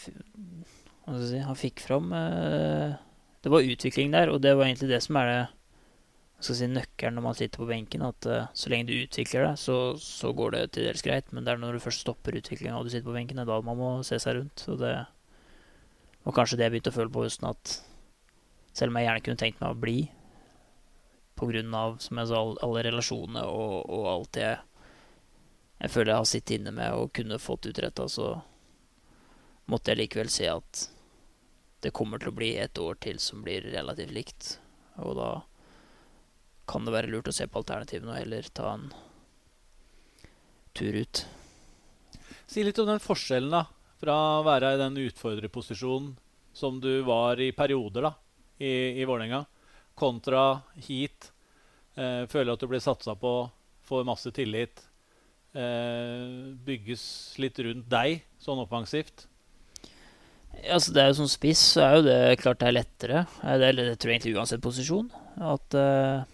[1.03, 2.93] Hva skal jeg si Han fikk fram eh,
[3.43, 5.41] Det var utvikling der, og det var egentlig det som er det
[6.43, 8.01] skal si, nøkkelen når man sitter på benken.
[8.03, 11.29] At uh, så lenge du utvikler deg, så, så, går det til dels greit.
[11.31, 13.51] Men det er når du først stopper utviklinga og du sitter på benken, det er
[13.53, 14.65] da man må se seg rundt.
[14.67, 14.91] Og det,
[16.23, 17.73] og kanskje det jeg begynte å føle på høsten, at
[18.73, 19.97] selv om jeg gjerne kunne tenkt meg å bli,
[21.39, 21.83] pga.
[21.99, 24.47] som jeg sa, alle relasjonene og, og, alt det
[25.83, 28.37] jeg føler jeg har sittet inne med og kunne fått utretta, så
[29.67, 30.85] måtte jeg likevel se at
[31.83, 34.45] det kommer til å bli et år til som blir relativt likt.
[35.03, 35.31] Og da
[36.69, 38.87] kan det være lurt å se på alternativene og heller ta en
[40.71, 41.25] tur ut.
[42.47, 43.65] Si litt om den forskjellen, da
[44.03, 46.11] fra å være i den utfordrerposisjonen
[46.53, 48.13] som du var i perioder da,
[48.59, 49.45] i, i Vålerenga,
[49.97, 51.31] kontra hit.
[51.95, 53.33] Eh, føler at du blir satsa på,
[53.87, 54.83] får masse tillit.
[55.53, 57.03] eh, bygges
[57.37, 59.27] litt rundt deg, sånn offensivt?
[60.61, 63.25] Ja, altså, det er jo Som spiss så er jo det klart det er lettere.
[63.41, 65.09] Eh, det, er, det tror jeg egentlig uansett posisjon.
[65.41, 66.25] At uh,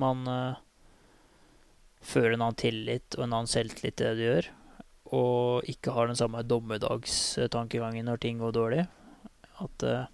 [0.00, 0.58] man uh,
[2.02, 4.54] føler en annen tillit og en annen selvtillit til det du gjør.
[5.12, 8.86] Og ikke har den samme dommedagstankegangen når ting går dårlig.
[9.60, 10.06] At uh,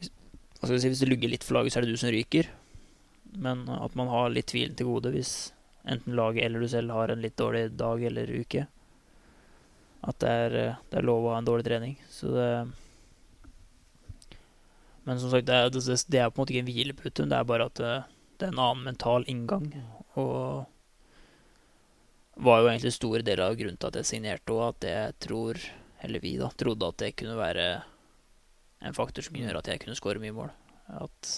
[0.00, 0.10] hvis,
[0.62, 2.48] si, hvis det lugger litt for laget, så er det du som ryker.
[3.36, 5.52] Men at man har litt tvilen til gode hvis
[5.86, 8.64] enten laget eller du selv har en litt dårlig dag eller uke
[10.06, 11.96] at det er, eh, det er, lov å ha en dårlig trening.
[12.10, 12.50] Så det
[15.06, 17.26] Men som sagt, det er, det, det er på en måte ikke en hvilepute.
[17.30, 19.68] Det er bare at det, eh, det, er en annen mental inngang.
[20.18, 20.66] Og
[22.36, 25.60] var jo egentlig stor del av grunnen til at jeg signerte òg, at jeg tror,
[26.04, 27.66] eller vi, da, trodde at det kunne være
[28.84, 30.50] en faktor som kunne gjøre at jeg kunne skåre mye mål.
[31.00, 31.30] At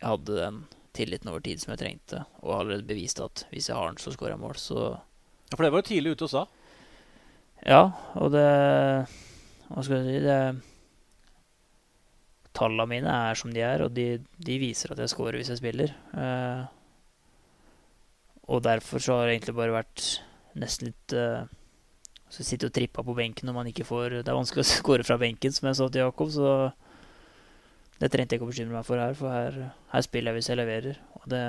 [0.00, 0.62] jeg hadde den
[0.96, 4.14] tilliten over tid som jeg trengte, og allerede bevist at hvis jeg har den, så
[4.14, 4.58] skårer jeg mål.
[4.58, 4.80] Så
[5.50, 6.44] Ja, For det var du tidlig ute og sa?
[7.66, 8.46] Ja, og det
[9.70, 10.40] Hva skal jeg si det,
[12.56, 15.60] Tallene mine er som de er, og de, de viser at jeg skårer hvis jeg
[15.60, 15.92] spiller.
[16.18, 16.64] Eh,
[18.50, 20.04] og derfor så har det egentlig bare vært
[20.58, 21.46] nesten litt uh,
[22.30, 25.06] så Sitte og tripper på benken når man ikke får Det er vanskelig å score
[25.06, 26.54] fra benken, som jeg sa til Jakob, så
[28.00, 29.56] det trengte jeg ikke å bekymre meg for her, for her,
[29.92, 31.00] her spiller jeg hvis jeg leverer.
[31.20, 31.42] Og det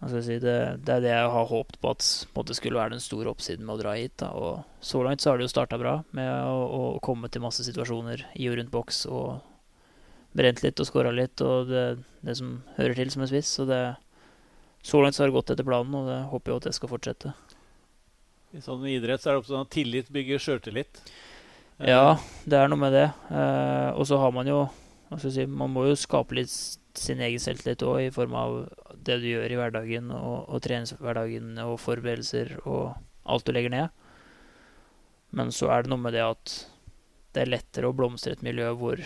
[0.00, 3.28] Si, det, det, er det jeg har håpet på at på skulle være den store
[3.34, 4.14] oppsiden med å dra hit.
[4.22, 4.30] Da.
[4.32, 7.66] Og så langt så har det jo starta bra med å, å, komme til masse
[7.66, 9.42] situasjoner i og rundt boks og
[10.32, 11.84] brent litt og skåra litt og det,
[12.24, 13.52] det, som hører til som en spiss.
[13.58, 13.82] Så, det,
[14.82, 16.92] så langt så har det gått etter planen, og det håper jeg at det skal
[16.92, 17.32] fortsette.
[18.56, 21.02] I sånn idrett så er det også sånn at tillit bygger sjøltillit.
[21.80, 23.06] Ja, det er noe med det.
[23.32, 24.64] Eh, og så har man jo
[25.20, 26.52] si, Man må jo skape litt
[26.98, 28.56] sin egen selvtillit òg, i form av
[28.96, 33.88] det du gjør i hverdagen, og, og treningshverdagen og forberedelser og alt du legger ned.
[35.30, 36.54] Men så er det noe med det at
[37.30, 39.02] det er lettere å blomstre et miljø hvor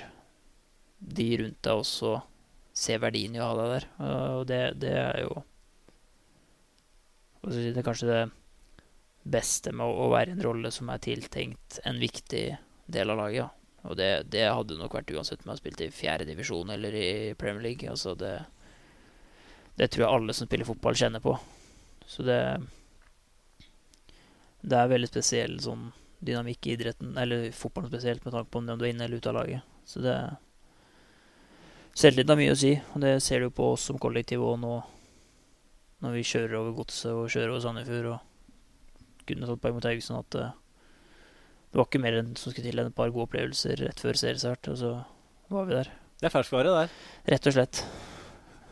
[1.05, 2.15] de rundt deg også
[2.75, 3.87] ser verdien i å ha deg der.
[4.39, 5.43] Og det, det er jo
[7.50, 8.22] Det er kanskje det
[9.24, 12.44] beste med å, være i en rolle som er tiltenkt en viktig
[12.92, 13.40] del av laget.
[13.42, 13.50] Ja.
[13.85, 17.09] Og det, det, hadde nok vært uansett om jeg spilte i fjerde divisjon eller i
[17.37, 17.88] Premier League.
[17.90, 18.38] Altså det,
[19.76, 21.37] det tror jeg alle som spiller fotball, kjenner på.
[22.07, 22.40] Så det
[24.64, 25.90] Det er veldig spesiell sånn
[26.24, 29.28] dynamikk i idretten, eller fotballen spesielt, med tanke på om du er inne eller ute
[29.28, 29.61] av laget.
[29.85, 30.16] Så det
[31.94, 34.78] Selvtilliten har mye å si, og det ser du på oss som kollektiv òg nå,
[36.05, 40.21] når vi kjører over Godset og kjører over Sandefjord og kunne tatt poeng mot Haugesund,
[40.21, 40.53] at uh,
[41.73, 44.21] det var ikke mer enn som skulle til enn et par gode opplevelser rett før
[44.21, 44.90] seriestart, og så
[45.51, 45.90] var vi der.
[46.21, 46.93] Det er ferskvare der.
[47.33, 47.81] Rett og slett.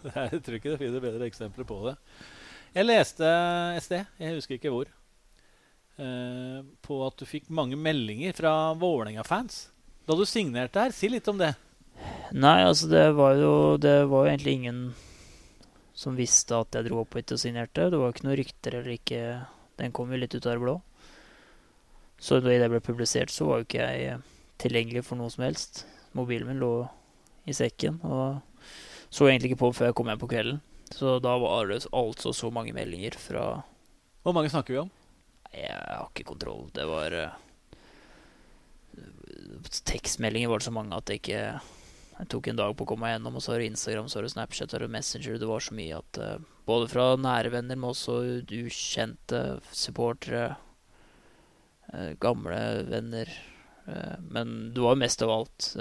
[0.12, 1.96] Jeg tror ikke det finner bedre eksempler på det.
[2.72, 3.28] Jeg leste
[3.76, 4.88] et sted, jeg husker ikke hvor,
[6.00, 9.66] eh, på at du fikk mange meldinger fra Vålerenga-fans
[10.08, 10.94] da du signerte her.
[10.96, 11.52] Si litt om det.
[12.32, 14.78] Nei, altså det var jo Det var jo egentlig ingen
[15.94, 17.90] som visste at jeg dro opp hit og signerte.
[17.92, 19.20] Det var ikke noen rykter eller ikke
[19.80, 20.74] Den kom jo litt ut av det blå.
[22.22, 24.26] Så da det ble publisert, så var jo ikke jeg eh,
[24.62, 25.82] tilgjengelig for noe som helst.
[26.14, 26.84] Mobilen min lå
[27.48, 28.38] i sekken, og
[29.10, 30.60] så egentlig ikke på før jeg kom hjem på kvelden.
[30.92, 33.62] Så da var det altså så mange meldinger fra
[34.22, 34.90] Hvor mange snakker vi om?
[35.50, 36.68] Jeg har ikke kontroll.
[36.76, 37.32] Det var uh,
[39.88, 41.42] Tekstmeldinger var det så mange at det ikke
[42.22, 44.20] Jeg tok en dag på å komme meg gjennom, og så har du Instagram, så
[44.20, 45.40] har du Snapchat, så har du Messenger.
[45.42, 46.36] Det var så mye at uh,
[46.70, 49.40] Både fra nære venner, men også ukjente
[49.74, 50.52] supportere
[51.90, 53.32] uh, gamle venner.
[53.88, 55.72] uh, men det var mest av alt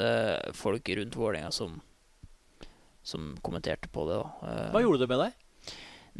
[0.58, 1.78] folk rundt Vålerenga som,
[3.06, 4.18] som kommenterte på det.
[4.74, 5.38] Hva gjorde det med deg?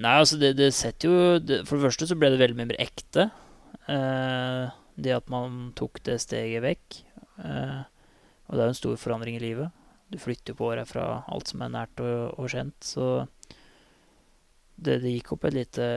[0.06, 2.70] Nei, altså det, det setter jo det, For det første så ble det veldig mye
[2.76, 3.32] mer ekte.
[5.02, 7.04] det at man tok det steget vekk.
[7.42, 9.81] og det er jo en stor forandring i livet.
[10.12, 12.78] Du flytter på deg fra alt som er nært og, og kjent.
[12.84, 13.08] Så
[14.76, 15.88] det, det, gikk opp et lite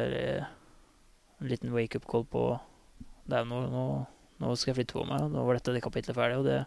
[1.40, 2.46] en liten wake-up call på
[3.24, 3.84] det er nå, nå,
[4.42, 5.28] nå, skal jeg flytte på meg.
[5.32, 6.40] Nå var dette det kapitlet ferdig.
[6.42, 6.58] Og det,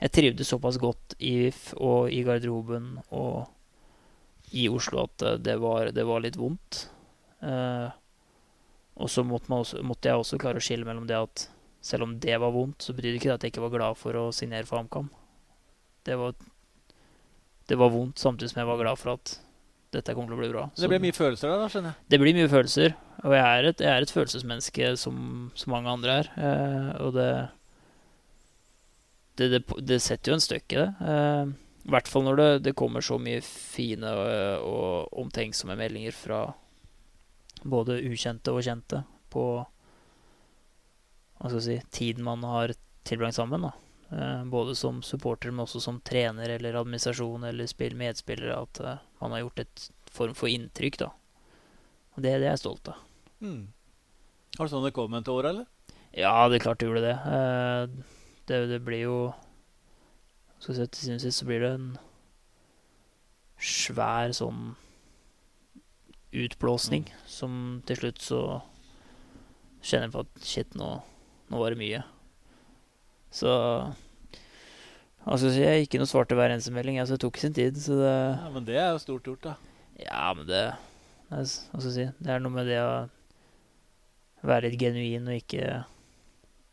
[0.00, 3.44] jeg trivdes såpass godt i VIF og i garderoben og
[4.54, 6.86] i Oslo at det var, det var litt vondt.
[7.44, 7.90] Eh,
[8.94, 11.48] og så måtte, også, måtte, jeg også klare å skille mellom det at
[11.84, 14.16] selv om det var vondt, så betydde ikke det at jeg ikke var glad for
[14.16, 15.10] å signere for HamKam.
[16.06, 16.36] Det var,
[17.70, 19.38] det var vondt, samtidig som jeg var glad for at
[19.94, 20.68] dette kommer til å bli bra.
[20.74, 22.08] Så det blir mye følelser da, skjønner jeg?
[22.10, 22.96] Det blir mye følelser.
[23.24, 25.18] Og jeg er et, jeg er et følelsesmenneske som,
[25.56, 26.32] som, mange andre er.
[26.36, 27.28] Eh, og det
[29.38, 30.88] det, det det, setter jo en støkk i det.
[31.12, 31.54] Eh,
[31.88, 36.42] I hvert fall når det, det kommer så mye fine og, og omtenksomme meldinger fra,
[37.64, 39.46] både ukjente og kjente, på
[41.40, 42.74] hva skal jeg si, tiden man har
[43.08, 43.66] tilbrakt sammen.
[43.66, 43.72] da.
[44.10, 48.56] Eh, både som supporter, men også som trener eller administrasjon eller spill medspillere.
[48.62, 50.98] At eh, man har gjort et form for inntrykk.
[51.06, 51.10] da.
[52.14, 53.00] Og det, det er jeg stolt av.
[53.40, 53.72] Mm.
[54.58, 55.70] Har du sånn det kom et år, eller?
[56.14, 57.16] Ja, det er klart det gjorde det.
[57.16, 58.14] Eh,
[58.46, 59.18] det, det blir jo
[60.60, 61.88] Skal vi Til sist så blir det en
[63.64, 64.74] svær sånn
[66.34, 68.40] utblåsning som til slutt så
[69.84, 70.88] kjenner jeg på at shit, nå,
[71.52, 72.00] nå var det mye.
[73.34, 73.50] Så
[75.24, 77.00] skal jeg ikke noe svar til hver eneste melding.
[77.02, 79.54] Altså, det tok sin tid, så det Ja, Men det er jo stort gjort, da.
[79.98, 80.64] Ja, men det
[81.34, 83.06] hva skal jeg si, det er noe med det å
[84.44, 85.80] være litt genuin og ikke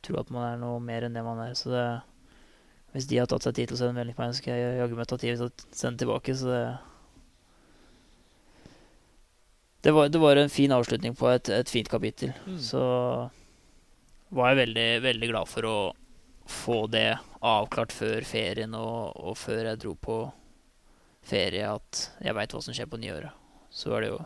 [0.06, 1.56] tro at man er noe mer enn det man er.
[1.58, 1.86] Så det,
[2.93, 4.80] hvis de har tatt seg tid til å sende melding på meg, så skal jeg
[4.82, 6.36] jaggu meg ta tid til å sende tilbake.
[6.38, 6.63] Så det
[9.82, 12.36] det var, det var en fin avslutning på et, et fint kapittel.
[12.45, 12.60] Mm.
[12.62, 12.82] Så
[14.30, 15.78] var jeg veldig, veldig glad for å
[16.52, 20.18] få det avklart før ferien og, og før jeg dro på
[21.26, 23.34] ferie, at jeg veit hva som skjer på nyåret.
[23.72, 24.20] Så var det jo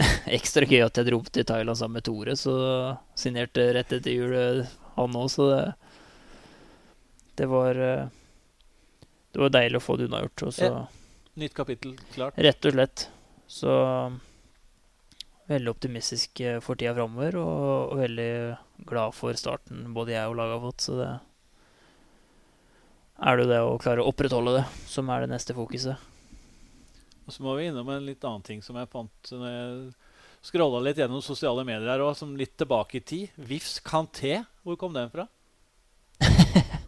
[0.38, 2.54] ekstra gøy at jeg dro til Thailand sammen med Tore, så
[3.18, 5.62] signerte rett etter jul eh, han òg, så det
[7.40, 8.08] Det var eh,
[9.32, 10.42] Det var deilig å få det unnagjort.
[10.42, 10.70] Og så.
[11.38, 12.34] Nytt kapittel klart.
[12.36, 13.04] Rett og slett.
[13.46, 13.70] Så
[15.50, 18.30] veldig optimistisk eh, for tida framover, og, og veldig
[18.88, 20.86] glad for starten både jeg og laget har fått.
[20.86, 21.10] Så det
[23.20, 26.06] er det jo det å klare å opprettholde det som er det neste fokuset.
[27.26, 29.74] Og så må vi innom en litt annen ting som jeg fant når jeg
[30.48, 33.36] scrolla litt gjennom sosiale medier her òg, som litt tilbake i tid.
[33.36, 35.28] Vifs Kanté, hvor kom den fra?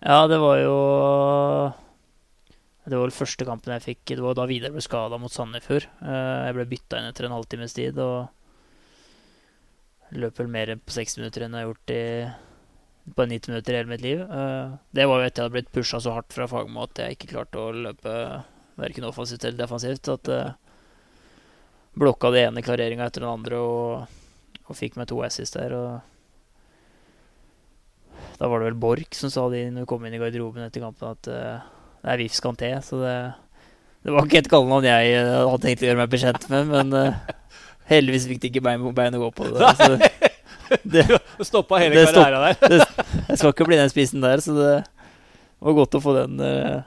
[0.00, 0.76] Ja, det var jo
[2.90, 5.86] Det var vel første kampen jeg fikk Det var da Vidar ble skada mot Sandefjord.
[6.02, 8.30] Eh, Jeg ble bytta inn etter en halvtimes tid og
[10.18, 12.00] løp vel mer på 60 minutter enn jeg har gjort i,
[13.14, 14.24] på 90 minutter i hele mitt liv.
[14.26, 17.14] Eh, Det var jo etter jeg hadde blitt pusha så hardt fra Fagermo at jeg
[17.14, 18.16] ikke klarte å løpe
[18.80, 20.10] verken offensivt eller defensivt.
[20.10, 20.54] At jeg
[22.00, 24.20] blokka det ene klareringa etter den andre og,
[24.66, 25.78] og fikk meg to assist der.
[28.40, 30.82] da var det vel Borch som sa det når vi kom inn i garderoben etter
[30.82, 31.60] kampen, at eh,
[32.00, 32.70] det er Vifs Kanté.
[32.84, 33.14] Så det,
[34.06, 36.94] det var ikke et kallenavn jeg eh, hadde tenkt å gjøre meg bekjent med, men
[36.96, 37.34] uh,
[37.90, 39.50] heldigvis fikk det ikke bein, bein å gå på.
[39.52, 40.12] Det, så det,
[41.40, 42.84] Det stoppa hele Det karrieren der.
[43.32, 44.72] jeg skal ikke bli den spissen der, så det
[45.60, 46.80] var godt å få den uh,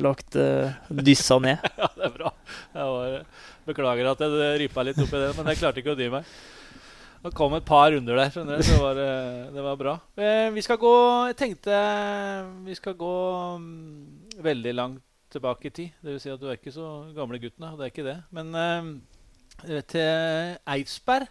[0.00, 1.64] lagt uh, dyssa ned.
[1.80, 2.32] Ja, det er bra.
[2.76, 3.16] Jeg var,
[3.66, 6.28] beklager at jeg rypa litt oppi det, men jeg klarte ikke å dy meg.
[7.26, 8.68] Det kom et par runder der, skjønner du.
[8.84, 9.94] Var, det- det var bra.
[10.54, 10.92] Vi skal gå
[11.32, 11.78] Jeg tenkte
[12.62, 13.14] vi skal gå
[13.58, 15.96] mm, veldig langt tilbake i tid.
[16.02, 17.74] Det vil si at du er ikke så gamle gutten, da.
[17.76, 18.16] Det er ikke det.
[18.36, 21.28] Men eh, til Eidsberg,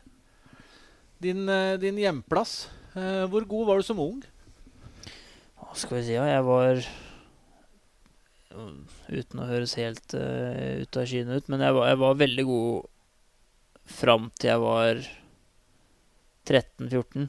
[1.23, 2.69] din, eh, din hjemplass.
[2.95, 4.23] Eh, hvor god var du som ung?
[5.59, 6.85] Hva skal vi si, ja, jeg var
[8.55, 12.45] Uten å høres helt uh, ut av skyene ut, men jeg var, jeg var veldig
[12.47, 12.85] god
[13.97, 15.01] fram til jeg var
[16.47, 17.25] 13-14.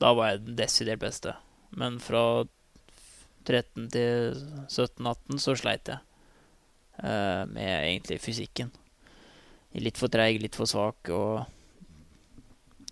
[0.00, 1.34] Da var jeg den desidert beste.
[1.76, 2.22] Men fra
[3.46, 6.00] 13 til 17-18 så sleit jeg
[7.02, 8.72] uh, med egentlig fysikken.
[9.76, 11.44] Litt for treig, litt for svak og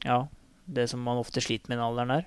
[0.04, 0.26] Ja,
[0.68, 2.26] det som man ofte sliter med i den alderen der.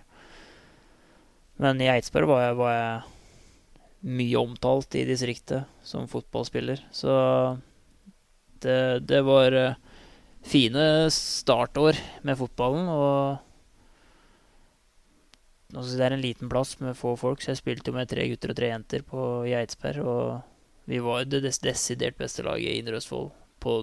[1.62, 6.84] Men i Eidsberg var jeg, var jeg mye omtalt i distriktet som fotballspiller.
[6.94, 7.14] Så
[8.62, 9.78] det, det var eh,
[10.46, 12.90] fine startår med fotballen.
[12.94, 13.47] Og
[15.74, 18.54] det er en liten plass med få folk, så jeg spilte jo med tre gutter
[18.54, 20.00] og tre jenter på, Geitsberg.
[20.08, 23.82] Og vi var det des desidert beste laget i Indre Østfold, på,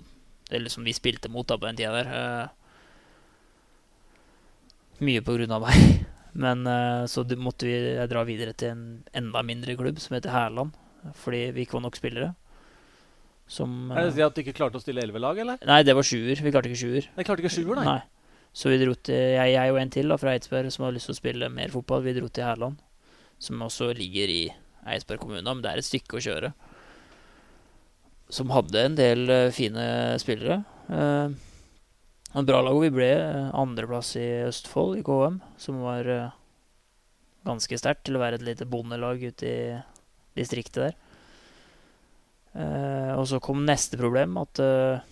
[0.50, 2.08] eller som vi spilte mot da på den tida der.
[2.20, 2.46] Eh,
[5.04, 5.76] mye på grunn av meg.
[6.44, 7.76] Men eh, så måtte vi
[8.10, 10.72] dra videre til en enda mindre klubb som heter Hærland.
[11.20, 12.32] Fordi vi ikke var nok spillere.
[13.44, 15.60] Som Er det eh, det at du ikke klarte å stille elleve-lag, eller?
[15.68, 16.40] Nei, det var sjuer.
[16.40, 17.12] Vi klarte ikke sjuer.
[17.12, 17.84] Jeg klarte ikke sjuer, nei.
[17.92, 18.00] Nei.
[18.54, 21.10] Så vi dro til, jeg, jeg og en til da, fra Eidsberg som hadde lyst
[21.10, 22.04] til å spille mer fotball.
[22.04, 22.78] Vi dro til Hærland,
[23.42, 24.44] som også ligger i
[24.94, 26.52] Eidsberg kommune, men det er et stykke å kjøre.
[28.34, 29.86] Som hadde en del eh, fine
[30.22, 30.60] spillere.
[30.86, 31.34] Eh,
[32.34, 32.76] en bra lag.
[32.76, 36.38] og Vi ble eh, andreplass i Østfold, i KM, som var eh,
[37.46, 39.58] ganske sterkt til å være et lite bondelag ute i
[40.38, 40.96] distriktet der.
[42.54, 45.02] Eh, og så kom neste problem, at eh,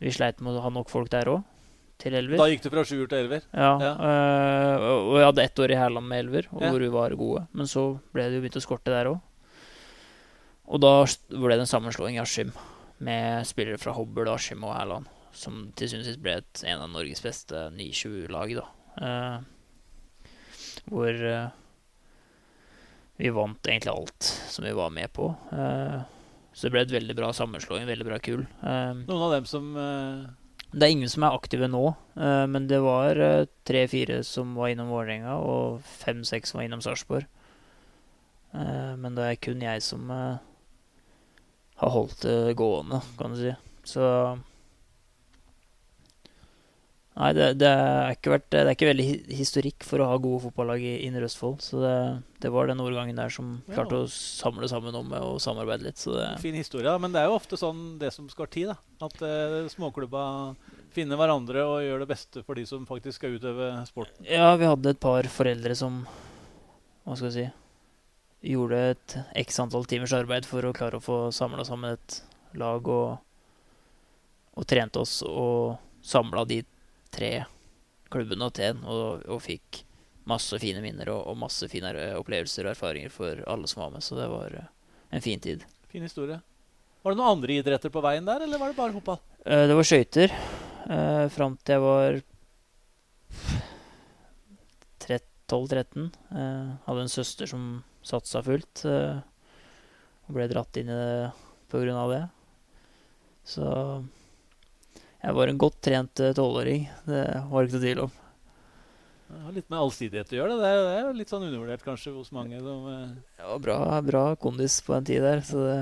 [0.00, 1.44] vi sleit med å ha nok folk der òg,
[1.98, 2.38] til elver.
[2.38, 3.42] Da gikk du fra sjuer til elver.
[3.52, 3.92] Ja, Ja.
[3.98, 6.70] øh, og jeg hadde ett år i Hærland med elver, og Ja.
[6.70, 7.46] hvor vi var gode.
[7.52, 9.20] Men så ble det jo begynt å skorte der òg.
[10.68, 12.52] Og da ble det en sammenslåing i Askim
[13.00, 15.06] med spillere fra Hobøl, Askim og Hærland.
[15.32, 18.64] som til syvende og sist ble et, en av Norges beste 9-20-lag, da.
[18.98, 19.40] Uh,
[20.90, 21.50] hvor uh,
[23.20, 25.28] vi vant egentlig alt som vi var med på.
[25.52, 26.02] Uh,
[26.52, 28.46] så det ble et veldig bra sammenslåing, veldig bra kull.
[28.64, 29.68] Noen av dem som
[30.72, 31.84] det er ingen som er aktive nå,
[32.20, 37.24] eh, men det var eh, tre-fire som var innom Vålerenga, og fem-seks var innom Sarpsborg.
[38.52, 43.54] Eh, men det er kun jeg som har holdt det gående, kan du si.
[43.88, 44.04] Så
[47.18, 49.04] Nei, det, det, er ikke vært, det er ikke veldig
[49.34, 51.56] historikk for å ha gode fotballag i Indre Østfold.
[51.66, 51.94] Så det,
[52.44, 53.74] det var den årgangen der som Ja.
[53.80, 55.98] klarte å samle sammen om og samarbeide litt.
[55.98, 56.94] Så det, Fin historie, da.
[57.02, 58.70] Men det er jo ofte sånn det som skal til.
[58.70, 58.78] da.
[59.02, 60.22] At uh, småklubba
[60.94, 64.22] finner hverandre og gjør det beste for de som faktisk skal utøve sporten.
[64.28, 66.04] Ja, vi hadde et par foreldre som
[67.02, 67.48] Hva skal vi si
[68.54, 72.20] Gjorde et x antall timers arbeid for å klare å få samla sammen et
[72.54, 73.18] lag og,
[74.54, 76.62] og trente oss og samla de
[77.14, 77.32] tre
[78.12, 79.82] klubbene til en og, og fikk
[80.28, 83.94] masse fine minner og, og masse fine er- opplevelser og erfaringer for alle som var
[83.94, 84.04] med.
[84.04, 84.70] Så det var eh,
[85.16, 85.64] en fin tid.
[85.92, 86.40] Fin historie.
[87.02, 89.20] Var det noen andre idretter på veien der, eller var det bare fotball?
[89.46, 90.34] Eh, Det var skøyter
[90.90, 92.20] uh, fram til jeg var
[95.48, 96.10] 12-13.
[96.30, 97.68] Uh, hadde en søster som
[98.04, 98.84] satsa fullt.
[98.84, 99.20] eh,
[100.28, 100.96] og ble dratt inn i
[101.72, 102.22] det av det.
[103.48, 103.64] Så
[105.22, 106.88] jeg var en godt trent eh, tolvåring.
[107.06, 108.16] det var det ikke noe tvil om.
[109.28, 110.56] Det har litt med allsidighet å gjøre.
[110.56, 112.60] Det Det er, litt sånn undervurdert kanskje hos mange.
[112.64, 112.86] som...
[112.88, 115.80] eh, var bra, bra kondis på den tid der, så det,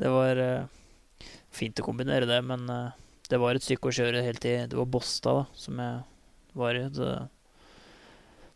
[0.00, 2.40] det var eh, fint å kombinere det.
[2.46, 2.96] Men eh,
[3.28, 6.00] det var et stykke å kjøre helt til Det var Båstad da, som jeg
[6.56, 6.86] var i.
[6.96, 7.12] Det,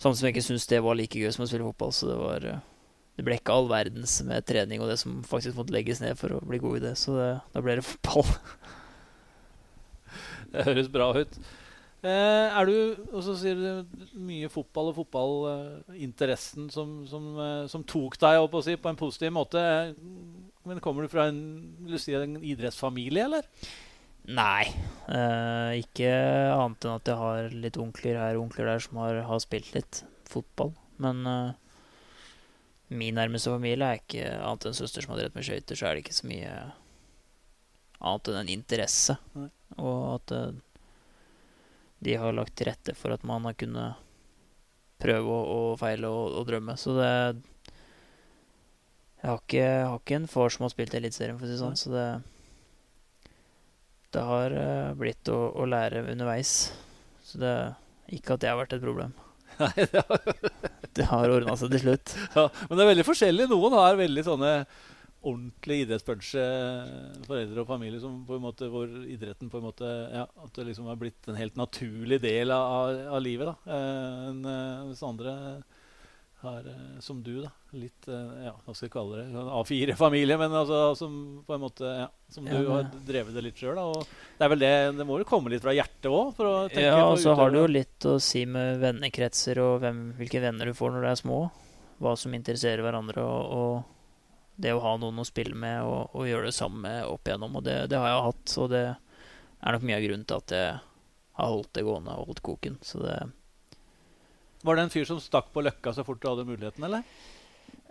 [0.00, 1.92] Samtidig som jeg ikke syntes det var like gøy som å spille fotball.
[1.92, 2.66] Så det var eh,
[3.18, 6.38] Det ble ikke all verdens med trening og det som faktisk måtte legges ned for
[6.38, 6.96] å bli god i det.
[6.96, 8.24] Så det, da ble det fotball.
[10.54, 11.36] Det høres bra ut.
[12.00, 12.76] Eh, er du
[13.12, 18.56] Og så sier du mye fotball og fotballinteressen som, som, eh, som tok deg opp
[18.64, 19.60] si, på en positiv måte.
[19.60, 19.92] Eh,
[20.68, 21.40] Men kommer du fra en,
[22.00, 23.46] si, en idrettsfamilie, eller?
[24.30, 24.64] Nei.
[25.08, 26.10] eh, ikke
[26.54, 29.72] annet enn at jeg har litt onkler her og onkler der som har, har spilt
[29.76, 30.74] litt fotball.
[31.00, 31.52] Men eh,
[32.90, 35.96] min nærmeste familie er ikke annet enn søster som har drevet med skøyter, så er
[35.96, 36.52] det ikke så mye
[38.00, 39.16] annet enn en interesse.
[39.36, 39.48] Nei.
[39.78, 40.50] Og at eh,
[42.00, 44.00] de har lagt til rette for at man har kunnet
[45.00, 46.76] prøve og, og feile og, og drømme.
[46.80, 47.12] Så det
[49.20, 51.60] jeg har, ikke, har ikke en far som har spilt Eliteserien, for å si det
[51.60, 51.76] sånn.
[51.76, 52.06] Så det
[54.10, 56.72] det har eh, blitt å, å lære underveis.
[57.22, 57.54] Så det
[58.10, 59.12] ikke at det har vært et problem.
[59.60, 60.24] Nei, det har,
[60.96, 62.14] Det har ordna seg til slutt.
[62.34, 62.48] ja.
[62.66, 63.46] Men det er veldig forskjellig.
[63.52, 64.54] Noen har veldig sånne
[65.20, 66.44] ordentlig idrettspunche
[67.26, 70.70] foreldre og familie som på en måte, hvor idretten på en måte ja, At det
[70.70, 73.50] liksom har blitt en helt naturlig del av, av, livet.
[73.50, 73.76] da.
[73.76, 74.40] Eh, en,
[74.88, 75.34] hvis andre
[76.40, 80.38] har, eh, som du, da, litt eh, ja, hva skal jeg kalle det, sånn A4-familie,
[80.40, 81.14] men altså, som
[81.46, 83.80] på en måte ja, som Ja, du har drevet det litt sjøl.
[84.38, 86.40] Det er vel det, det må jo komme litt fra hjertet òg?
[86.80, 90.70] Ja, og så har det jo litt å si med vennekretser og hvem, hvilke venner
[90.70, 91.40] du får når du er små.
[92.00, 93.99] Hva som interesserer hverandre, og, og
[94.60, 97.56] det å ha noen å spille med og, og gjøre det sammen med opp igjennom.
[97.60, 100.54] Og det, det har jeg hatt, og det er nok mye av grunnen til at
[100.56, 100.78] jeg
[101.40, 102.78] har holdt det gående og holdt koken.
[102.84, 103.18] Så det
[104.66, 107.04] Var det en fyr som stakk på løkka så fort du hadde muligheten, eller?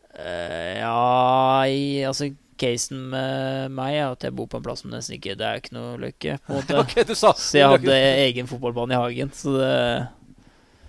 [0.10, 4.90] Uh, ja i, Altså, casen med meg er at jeg bor på en plass som
[4.92, 6.40] nesten ikke Det er ikke noe løkke.
[6.48, 6.80] på en måte.
[6.82, 9.30] ok, du sa Så jeg hadde egen fotballbane i hagen.
[9.38, 9.76] Så det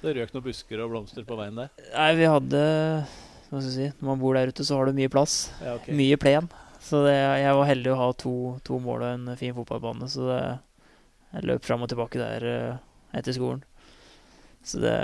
[0.00, 1.68] Det røk noen busker og blomster på veien der.
[1.92, 2.62] Nei, vi hadde
[3.50, 5.50] Hva skal jeg si Når man bor der ute, så har du mye plass.
[5.58, 5.94] Ja, okay.
[5.98, 6.46] Mye plen.
[6.80, 8.34] Så det, jeg var heldig å ha to,
[8.64, 10.06] to mål og en fin fotballbane.
[10.08, 10.38] Så det,
[11.34, 12.78] jeg løp fram og tilbake der eh,
[13.18, 13.64] etter skolen.
[14.62, 14.94] Så det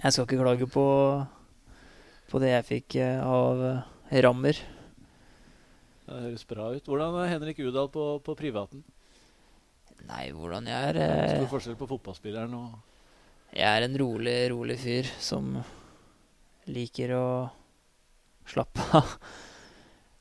[0.00, 0.84] Jeg skal ikke klage på,
[2.30, 4.60] på det jeg fikk eh, av eh, rammer.
[6.04, 6.84] Det høres bra ut.
[6.84, 8.84] Hvordan er Henrik Udal på, på privaten?
[10.08, 12.78] Nei, hvordan jeg er Stor forskjell på fotballspilleren og
[13.52, 15.52] Jeg er en rolig, rolig fyr som
[16.74, 17.26] liker å
[18.50, 19.14] slappe av.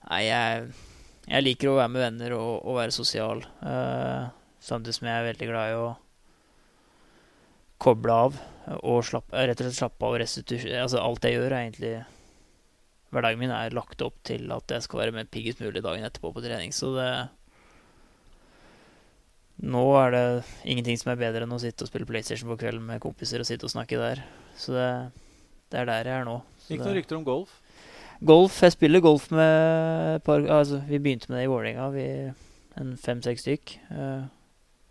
[0.09, 0.67] Nei, jeg,
[1.29, 3.43] jeg liker å være med venner og, og være sosial.
[3.63, 4.29] Uh,
[4.63, 5.89] samtidig som jeg er veldig glad i å
[7.79, 8.39] koble av
[8.83, 10.55] og slappe, rett og slett slappe av og.
[10.83, 11.97] Altså, alt jeg gjør, er egentlig
[13.09, 16.29] Hverdagen min er lagt opp til at jeg skal være med piggest mulig dagen etterpå
[16.35, 16.73] på trening.
[16.75, 17.09] Så det
[19.59, 20.21] Nå er det
[20.71, 23.47] ingenting som er bedre enn å sitte og spille PlayStation på kvelden med kompiser og
[23.49, 24.21] sitte og snakke der.
[24.55, 24.85] Så det,
[25.69, 26.39] det er der jeg er nå.
[26.69, 27.57] Gikk noen rykter om golf?
[28.19, 28.57] Golf.
[28.65, 32.33] Jeg spiller golf med par Altså, vi begynte med det i Vålerenga.
[32.79, 33.77] En fem-seks stykk.
[33.91, 34.27] Uh,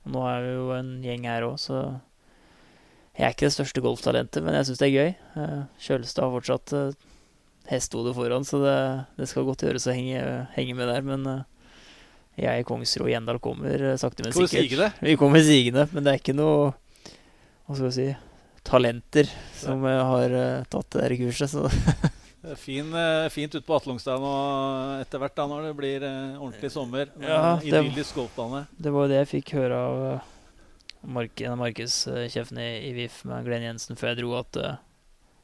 [0.06, 1.78] Og nå er vi jo en gjeng her òg, så
[3.18, 5.10] jeg er ikke det største golftalentet, men jeg syns det er gøy.
[5.34, 7.08] Uh, Kjølstad har fortsatt uh,
[7.68, 8.76] hestehodet foran, så det,
[9.18, 10.22] det, skal godt gjøres å henge,
[10.54, 11.04] henge med der.
[11.04, 11.42] Men uh,
[12.38, 14.54] jeg, Kongsrud og Gjendal kommer sakte, men sikkert.
[14.54, 14.88] Sigende?
[15.02, 16.70] Vi kommer sigende, men det er ikke noe
[17.66, 18.08] Hva skal vi si
[18.68, 20.38] talenter som uh, har
[20.70, 21.52] tatt det der kurset.
[21.52, 21.68] Så.
[22.64, 22.96] fin,
[23.34, 24.32] fint ute på Atlungstad nå
[25.02, 27.12] etter hvert, da, når det blir ordentlig sommer.
[27.22, 28.66] Ja, Idyllisk golfbane.
[28.76, 30.04] Det var det jeg fikk høre av
[31.08, 34.60] mark en av markedssjefene i, i VIF med Glenn Jensen før jeg dro, at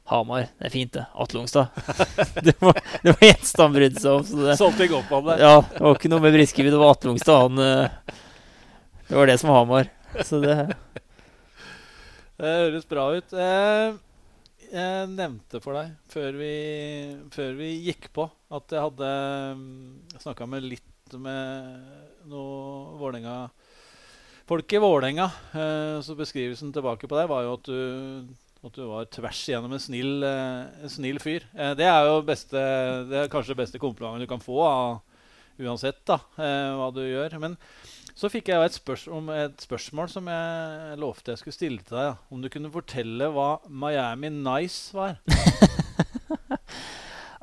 [0.05, 0.41] Hamar.
[0.59, 1.05] Det er fint, det.
[1.13, 1.67] Atlungstad.
[2.45, 4.25] Det var, det var eneste han brydde seg om.
[4.25, 5.37] Så det, opp om det.
[5.41, 6.69] Ja, det var ikke noe med Briskeby.
[6.69, 7.47] Det var Atlungstad.
[7.47, 8.13] Han uh,
[9.07, 9.89] Det var det som var Hamar.
[10.21, 10.57] Så det
[12.35, 13.31] Det høres bra ut.
[13.31, 13.93] Eh,
[14.65, 16.55] jeg nevnte for deg før vi,
[17.31, 19.11] før vi gikk på, at jeg hadde
[19.55, 23.37] mm, snakka med litt med noe Vålerenga
[24.49, 25.29] Folk i Vålerenga.
[25.55, 29.75] Eh, så beskrivelsen tilbake på deg var jo at du at du var tvers igjennom
[29.77, 31.43] en snill, eh, en snill fyr.
[31.77, 32.59] Det er jo beste,
[33.07, 34.57] det er kanskje det beste komplimentet du kan få,
[35.61, 37.37] uansett da, hva du gjør.
[37.43, 37.55] Men
[38.15, 42.21] så fikk jeg et, spørs et, spørsmål som jeg lovte jeg skulle stille til deg.
[42.31, 45.17] Om du kunne fortelle hva Miami Nice var?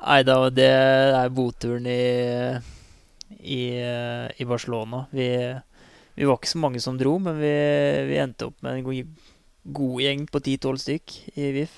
[0.03, 1.99] Nei da, det er boturen i,
[3.39, 5.05] i, i Barcelona.
[5.13, 5.29] Vi,
[6.17, 7.53] vi, var ikke så mange som dro, men vi,
[8.09, 9.15] vi endte opp med en
[9.77, 11.77] god gjeng på 10-12 stykk i VIF.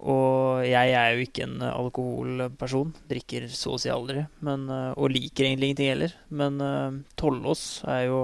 [0.00, 2.94] Og jeg er jo ikke en alkoholperson.
[3.10, 4.24] Drikker så å si aldri.
[4.44, 6.14] Men, eh, og liker egentlig ingenting heller.
[6.32, 8.20] Men uh, Tollås er jo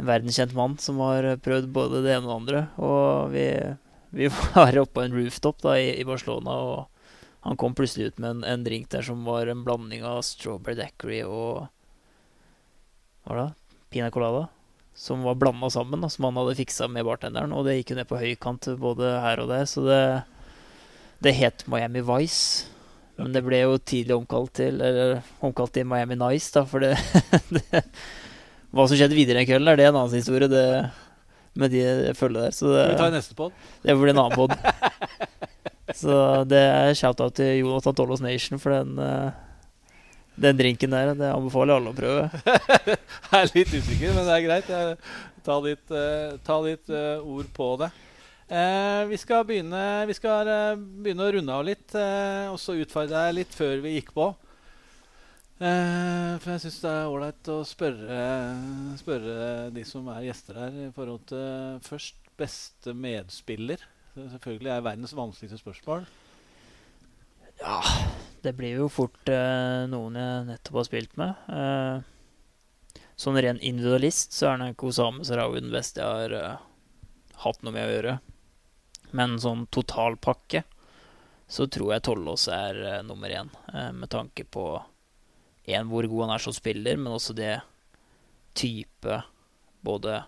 [0.00, 2.62] en verdenskjent mann som har prøvd både det ene og det andre.
[2.80, 3.44] Og vi,
[4.16, 8.22] vi var oppe på en rooftop da, i, i, Barcelona, og han kom plutselig ut
[8.22, 11.68] med en, en, drink der som var en blanding av strawberry daiquiri og
[13.28, 13.46] Hva da?
[13.92, 14.46] Pina colada
[14.94, 17.54] som var blanda sammen, da, som han hadde fiksa med bartenderen.
[17.56, 20.02] Og det gikk jo ned på høykant både her og der, så det,
[21.24, 22.68] det het Miami Vice.
[23.20, 26.94] Men det ble jo tidlig omkalt til Eller omkalt til Miami Nice, da, for det,
[27.52, 27.82] det
[28.72, 30.64] Hva som skjedde videre den kvelden, er det en annen historie, det,
[31.58, 32.54] med de følget der.
[32.54, 33.54] Så det, vi tar neste pod?
[33.82, 34.54] Det blir en annen pod.
[36.00, 36.16] så
[36.48, 39.34] det er shout-out til Jonathan Tollos Nation for den uh,
[40.40, 42.28] den drinken der, det anbefaler alle å prøve.
[43.30, 44.70] jeg er litt usikker, men det er greit.
[44.70, 45.96] Jeg tar litt,
[46.46, 47.90] ta litt uh, ord på det.
[48.50, 50.48] Uh, vi, skal begynne, vi skal
[51.04, 51.96] begynne å runde av litt,
[52.50, 54.30] og så utfordre deg litt før vi gikk på.
[55.60, 58.22] for jeg syns det er ålreit å spørre,
[58.98, 59.36] spørre,
[59.76, 63.84] de som er gjester her, i forhold til først beste medspiller.
[64.16, 66.08] Selvfølgelig er verdens vanskeligste spørsmål.
[67.60, 67.78] Ja
[68.42, 71.46] det blir jo fort eh, noen jeg nettopp har spilt med.
[71.52, 76.66] Eh, sånn ren individualist så er nok Osame Sarawi den beste jeg har eh,
[77.44, 78.18] hatt noe med å gjøre.
[79.16, 80.64] Men sånn totalpakke
[81.50, 83.48] så tror jeg Tollås er nummer én,
[83.96, 84.68] med tanke på
[85.66, 87.56] en, hvor god han er som spiller, men også det
[88.54, 89.16] type
[89.82, 90.20] både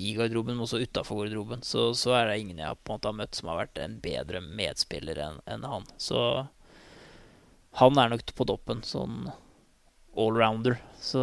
[0.00, 1.62] i garderoben, men også utafor garderoben.
[1.62, 3.98] Så, så, er det ingen jeg på en måte har møtt som har vært en
[4.00, 5.86] bedre medspiller enn en han.
[6.00, 6.22] Så
[7.78, 9.28] han er nok på toppen, sånn
[10.18, 10.78] allrounder.
[11.00, 11.22] Så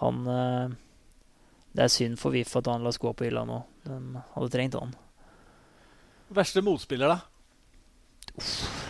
[0.00, 0.76] han eh,
[1.76, 3.62] Det er synd for VIF at han la gå på hylla nå.
[3.86, 3.98] De
[4.34, 4.94] hadde trengt han.
[6.36, 7.18] Verste motspiller, da?
[8.36, 8.86] Uff.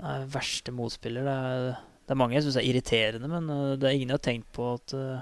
[0.00, 1.66] Nei, verste motspiller det er,
[2.08, 4.48] det er mange jeg syns er irriterende, men uh, det er ingen jeg har tenkt
[4.56, 5.20] på at uh...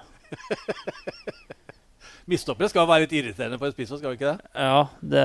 [2.28, 4.50] Midtstoppere skal være litt irriterende på en spiss, skal vi ikke det?
[4.54, 5.24] Ja, det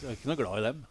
[0.00, 0.84] Du er ikke noe glad i dem?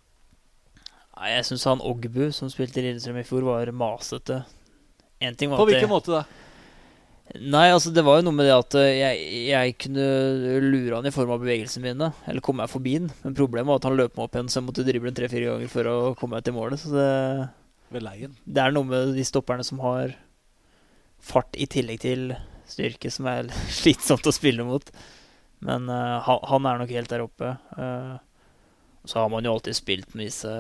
[1.23, 4.41] Nei, jeg syns han Ogbu, som spilte i Lillestrøm i fjor, var masete.
[5.23, 6.23] På hvilken måte da?
[7.39, 10.07] Nei, altså det var jo noe med det at eh, jeg, jeg kunne
[10.65, 12.09] lure han i form av bevegelsene mine.
[12.27, 13.07] Eller komme meg forbi han.
[13.23, 15.71] Men problemet var at han løp meg opp igjen, så jeg måtte drible tre-fire ganger
[15.71, 16.83] for å komme meg til målet.
[16.83, 17.07] Så det,
[18.43, 20.17] det er noe med de stopperne som har
[21.23, 22.35] fart i tillegg til
[22.67, 23.47] styrke, som er
[23.79, 24.91] slitsomt å spille mot.
[25.63, 27.55] Men uh, han, han, er nok helt der oppe.
[27.79, 28.19] Uh,
[29.05, 30.51] så har man jo alltid spilt med disse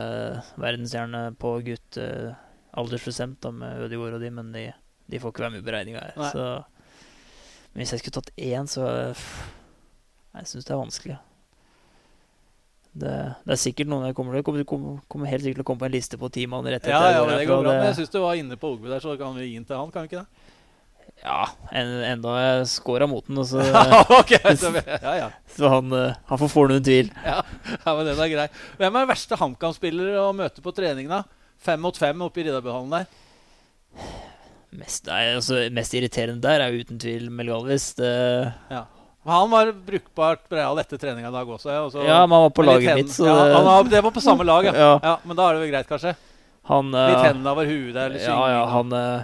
[0.59, 2.33] verdensstjernene på gutt uh,
[2.75, 4.63] aldersbestemt da, med Ødegaard og de, men de,
[5.07, 6.31] de, får ikke være med i beregninga her.
[6.33, 6.47] Så,
[7.71, 9.29] men hvis jeg skulle tatt én, så pff,
[10.33, 11.19] Jeg syns det er vanskelig.
[12.93, 13.13] Det,
[13.45, 15.81] det, er sikkert noen jeg kommer til kommer, kommer, kommer helt sikkert til å komme
[15.81, 16.93] på en liste på ti mann rett etter.
[16.93, 19.15] Ja, ja, det går bra, men jeg syns du var inne på Ogbu der, så
[19.17, 20.42] kan vi gi den til han, kan vi ikke det?
[21.23, 23.39] Ja, en, enda jeg scora mot den.
[23.47, 23.61] Så,
[24.19, 24.73] okay, så,
[25.05, 25.29] ja, ja.
[25.55, 27.11] så han, eh, han, får få noen tvil.
[27.23, 27.37] Ja,
[27.71, 28.47] ja, men den er grei.
[28.81, 31.23] Hvem er verste HamKam-spiller å møte på trening, da?
[31.63, 33.07] Fem mot fem oppe i Riddarbyhallen der?
[34.73, 37.93] Mest, nei, altså, mest irriterende der er uten tvil Melgalvis.
[37.99, 38.11] Det,
[38.73, 38.83] Ja.
[39.23, 41.69] Han var brukbart breial etter treninga i dag også.
[41.71, 44.03] ja, og så- ja, men han var på laget mitt, så ja, han var, Det
[44.03, 44.99] var på samme lag, ja.
[45.03, 45.17] Ja.
[45.23, 46.15] Men da er det vel greit, kanskje?
[46.65, 48.09] han, Litt eh, hendene over huet der.
[48.09, 49.23] Eller Ja, ja, han eh,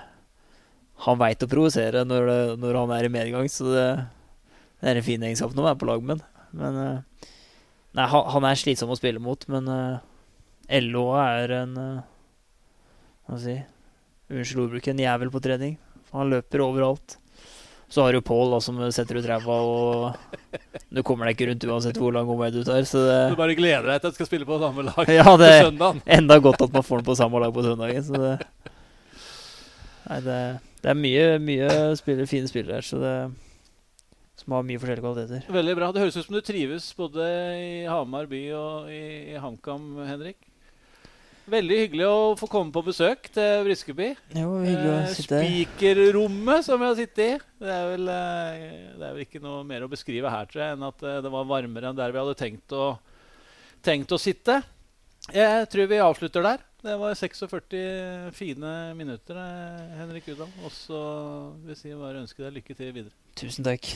[1.06, 3.86] Han veit å provosere når, det- når han er i medgang, så det,
[4.82, 6.45] det er en fin egenskap når man er på lag med ham.
[6.60, 7.28] Men eh,
[7.97, 12.02] Nei, han, han er slitsom å spille mot, men eh, LO er en eh,
[13.26, 15.72] Hva skal jeg si Unnskyld ordbruket, en jævel på trening.
[16.14, 17.16] Han løper overalt.
[17.89, 20.60] Så har du Pål som setter ut ræva, og
[20.93, 22.84] du kommer deg ikke rundt uansett hvor lang omvei du tar.
[22.86, 25.26] Så det, Du bare gleder deg til at du skal spille på samme lag ja,
[25.34, 26.04] det, det, søndag.
[26.20, 28.06] Enda godt at man får den på samme lag på søndagen.
[28.06, 28.36] Så det,
[30.12, 30.38] nei, det,
[30.84, 31.69] det er mye, mye
[31.99, 33.15] spillere, fine spillere her, så det,
[34.39, 35.49] som har mye forskjellige kvaliteter.
[35.51, 35.89] Veldig bra.
[35.91, 37.25] Det høres ut som du trives både
[37.59, 39.01] i Hamar by og i,
[39.34, 40.38] i HamKam, Henrik.
[41.49, 44.11] Veldig hyggelig å få komme på besøk til Briskeby.
[44.38, 45.47] Jo, hyggelig å Eh, sitte her.
[45.49, 47.30] Spikerrommet som vi har sittet i.
[47.63, 48.67] Det er, vel, eh,
[48.99, 51.32] det er vel ikke noe mer å beskrive her, tror jeg, enn at eh, det
[51.34, 52.91] var varmere enn der vi hadde tenkt å,
[53.82, 54.59] tenkt å sitte.
[55.34, 56.61] Jeg tror vi avslutter der.
[56.80, 60.47] Det var 46 fine minutter, eh, Henrik Udal.
[60.63, 61.01] Og så
[61.59, 63.11] vil jeg si bare ønske deg lykke til videre.
[63.36, 63.91] Tusen takk.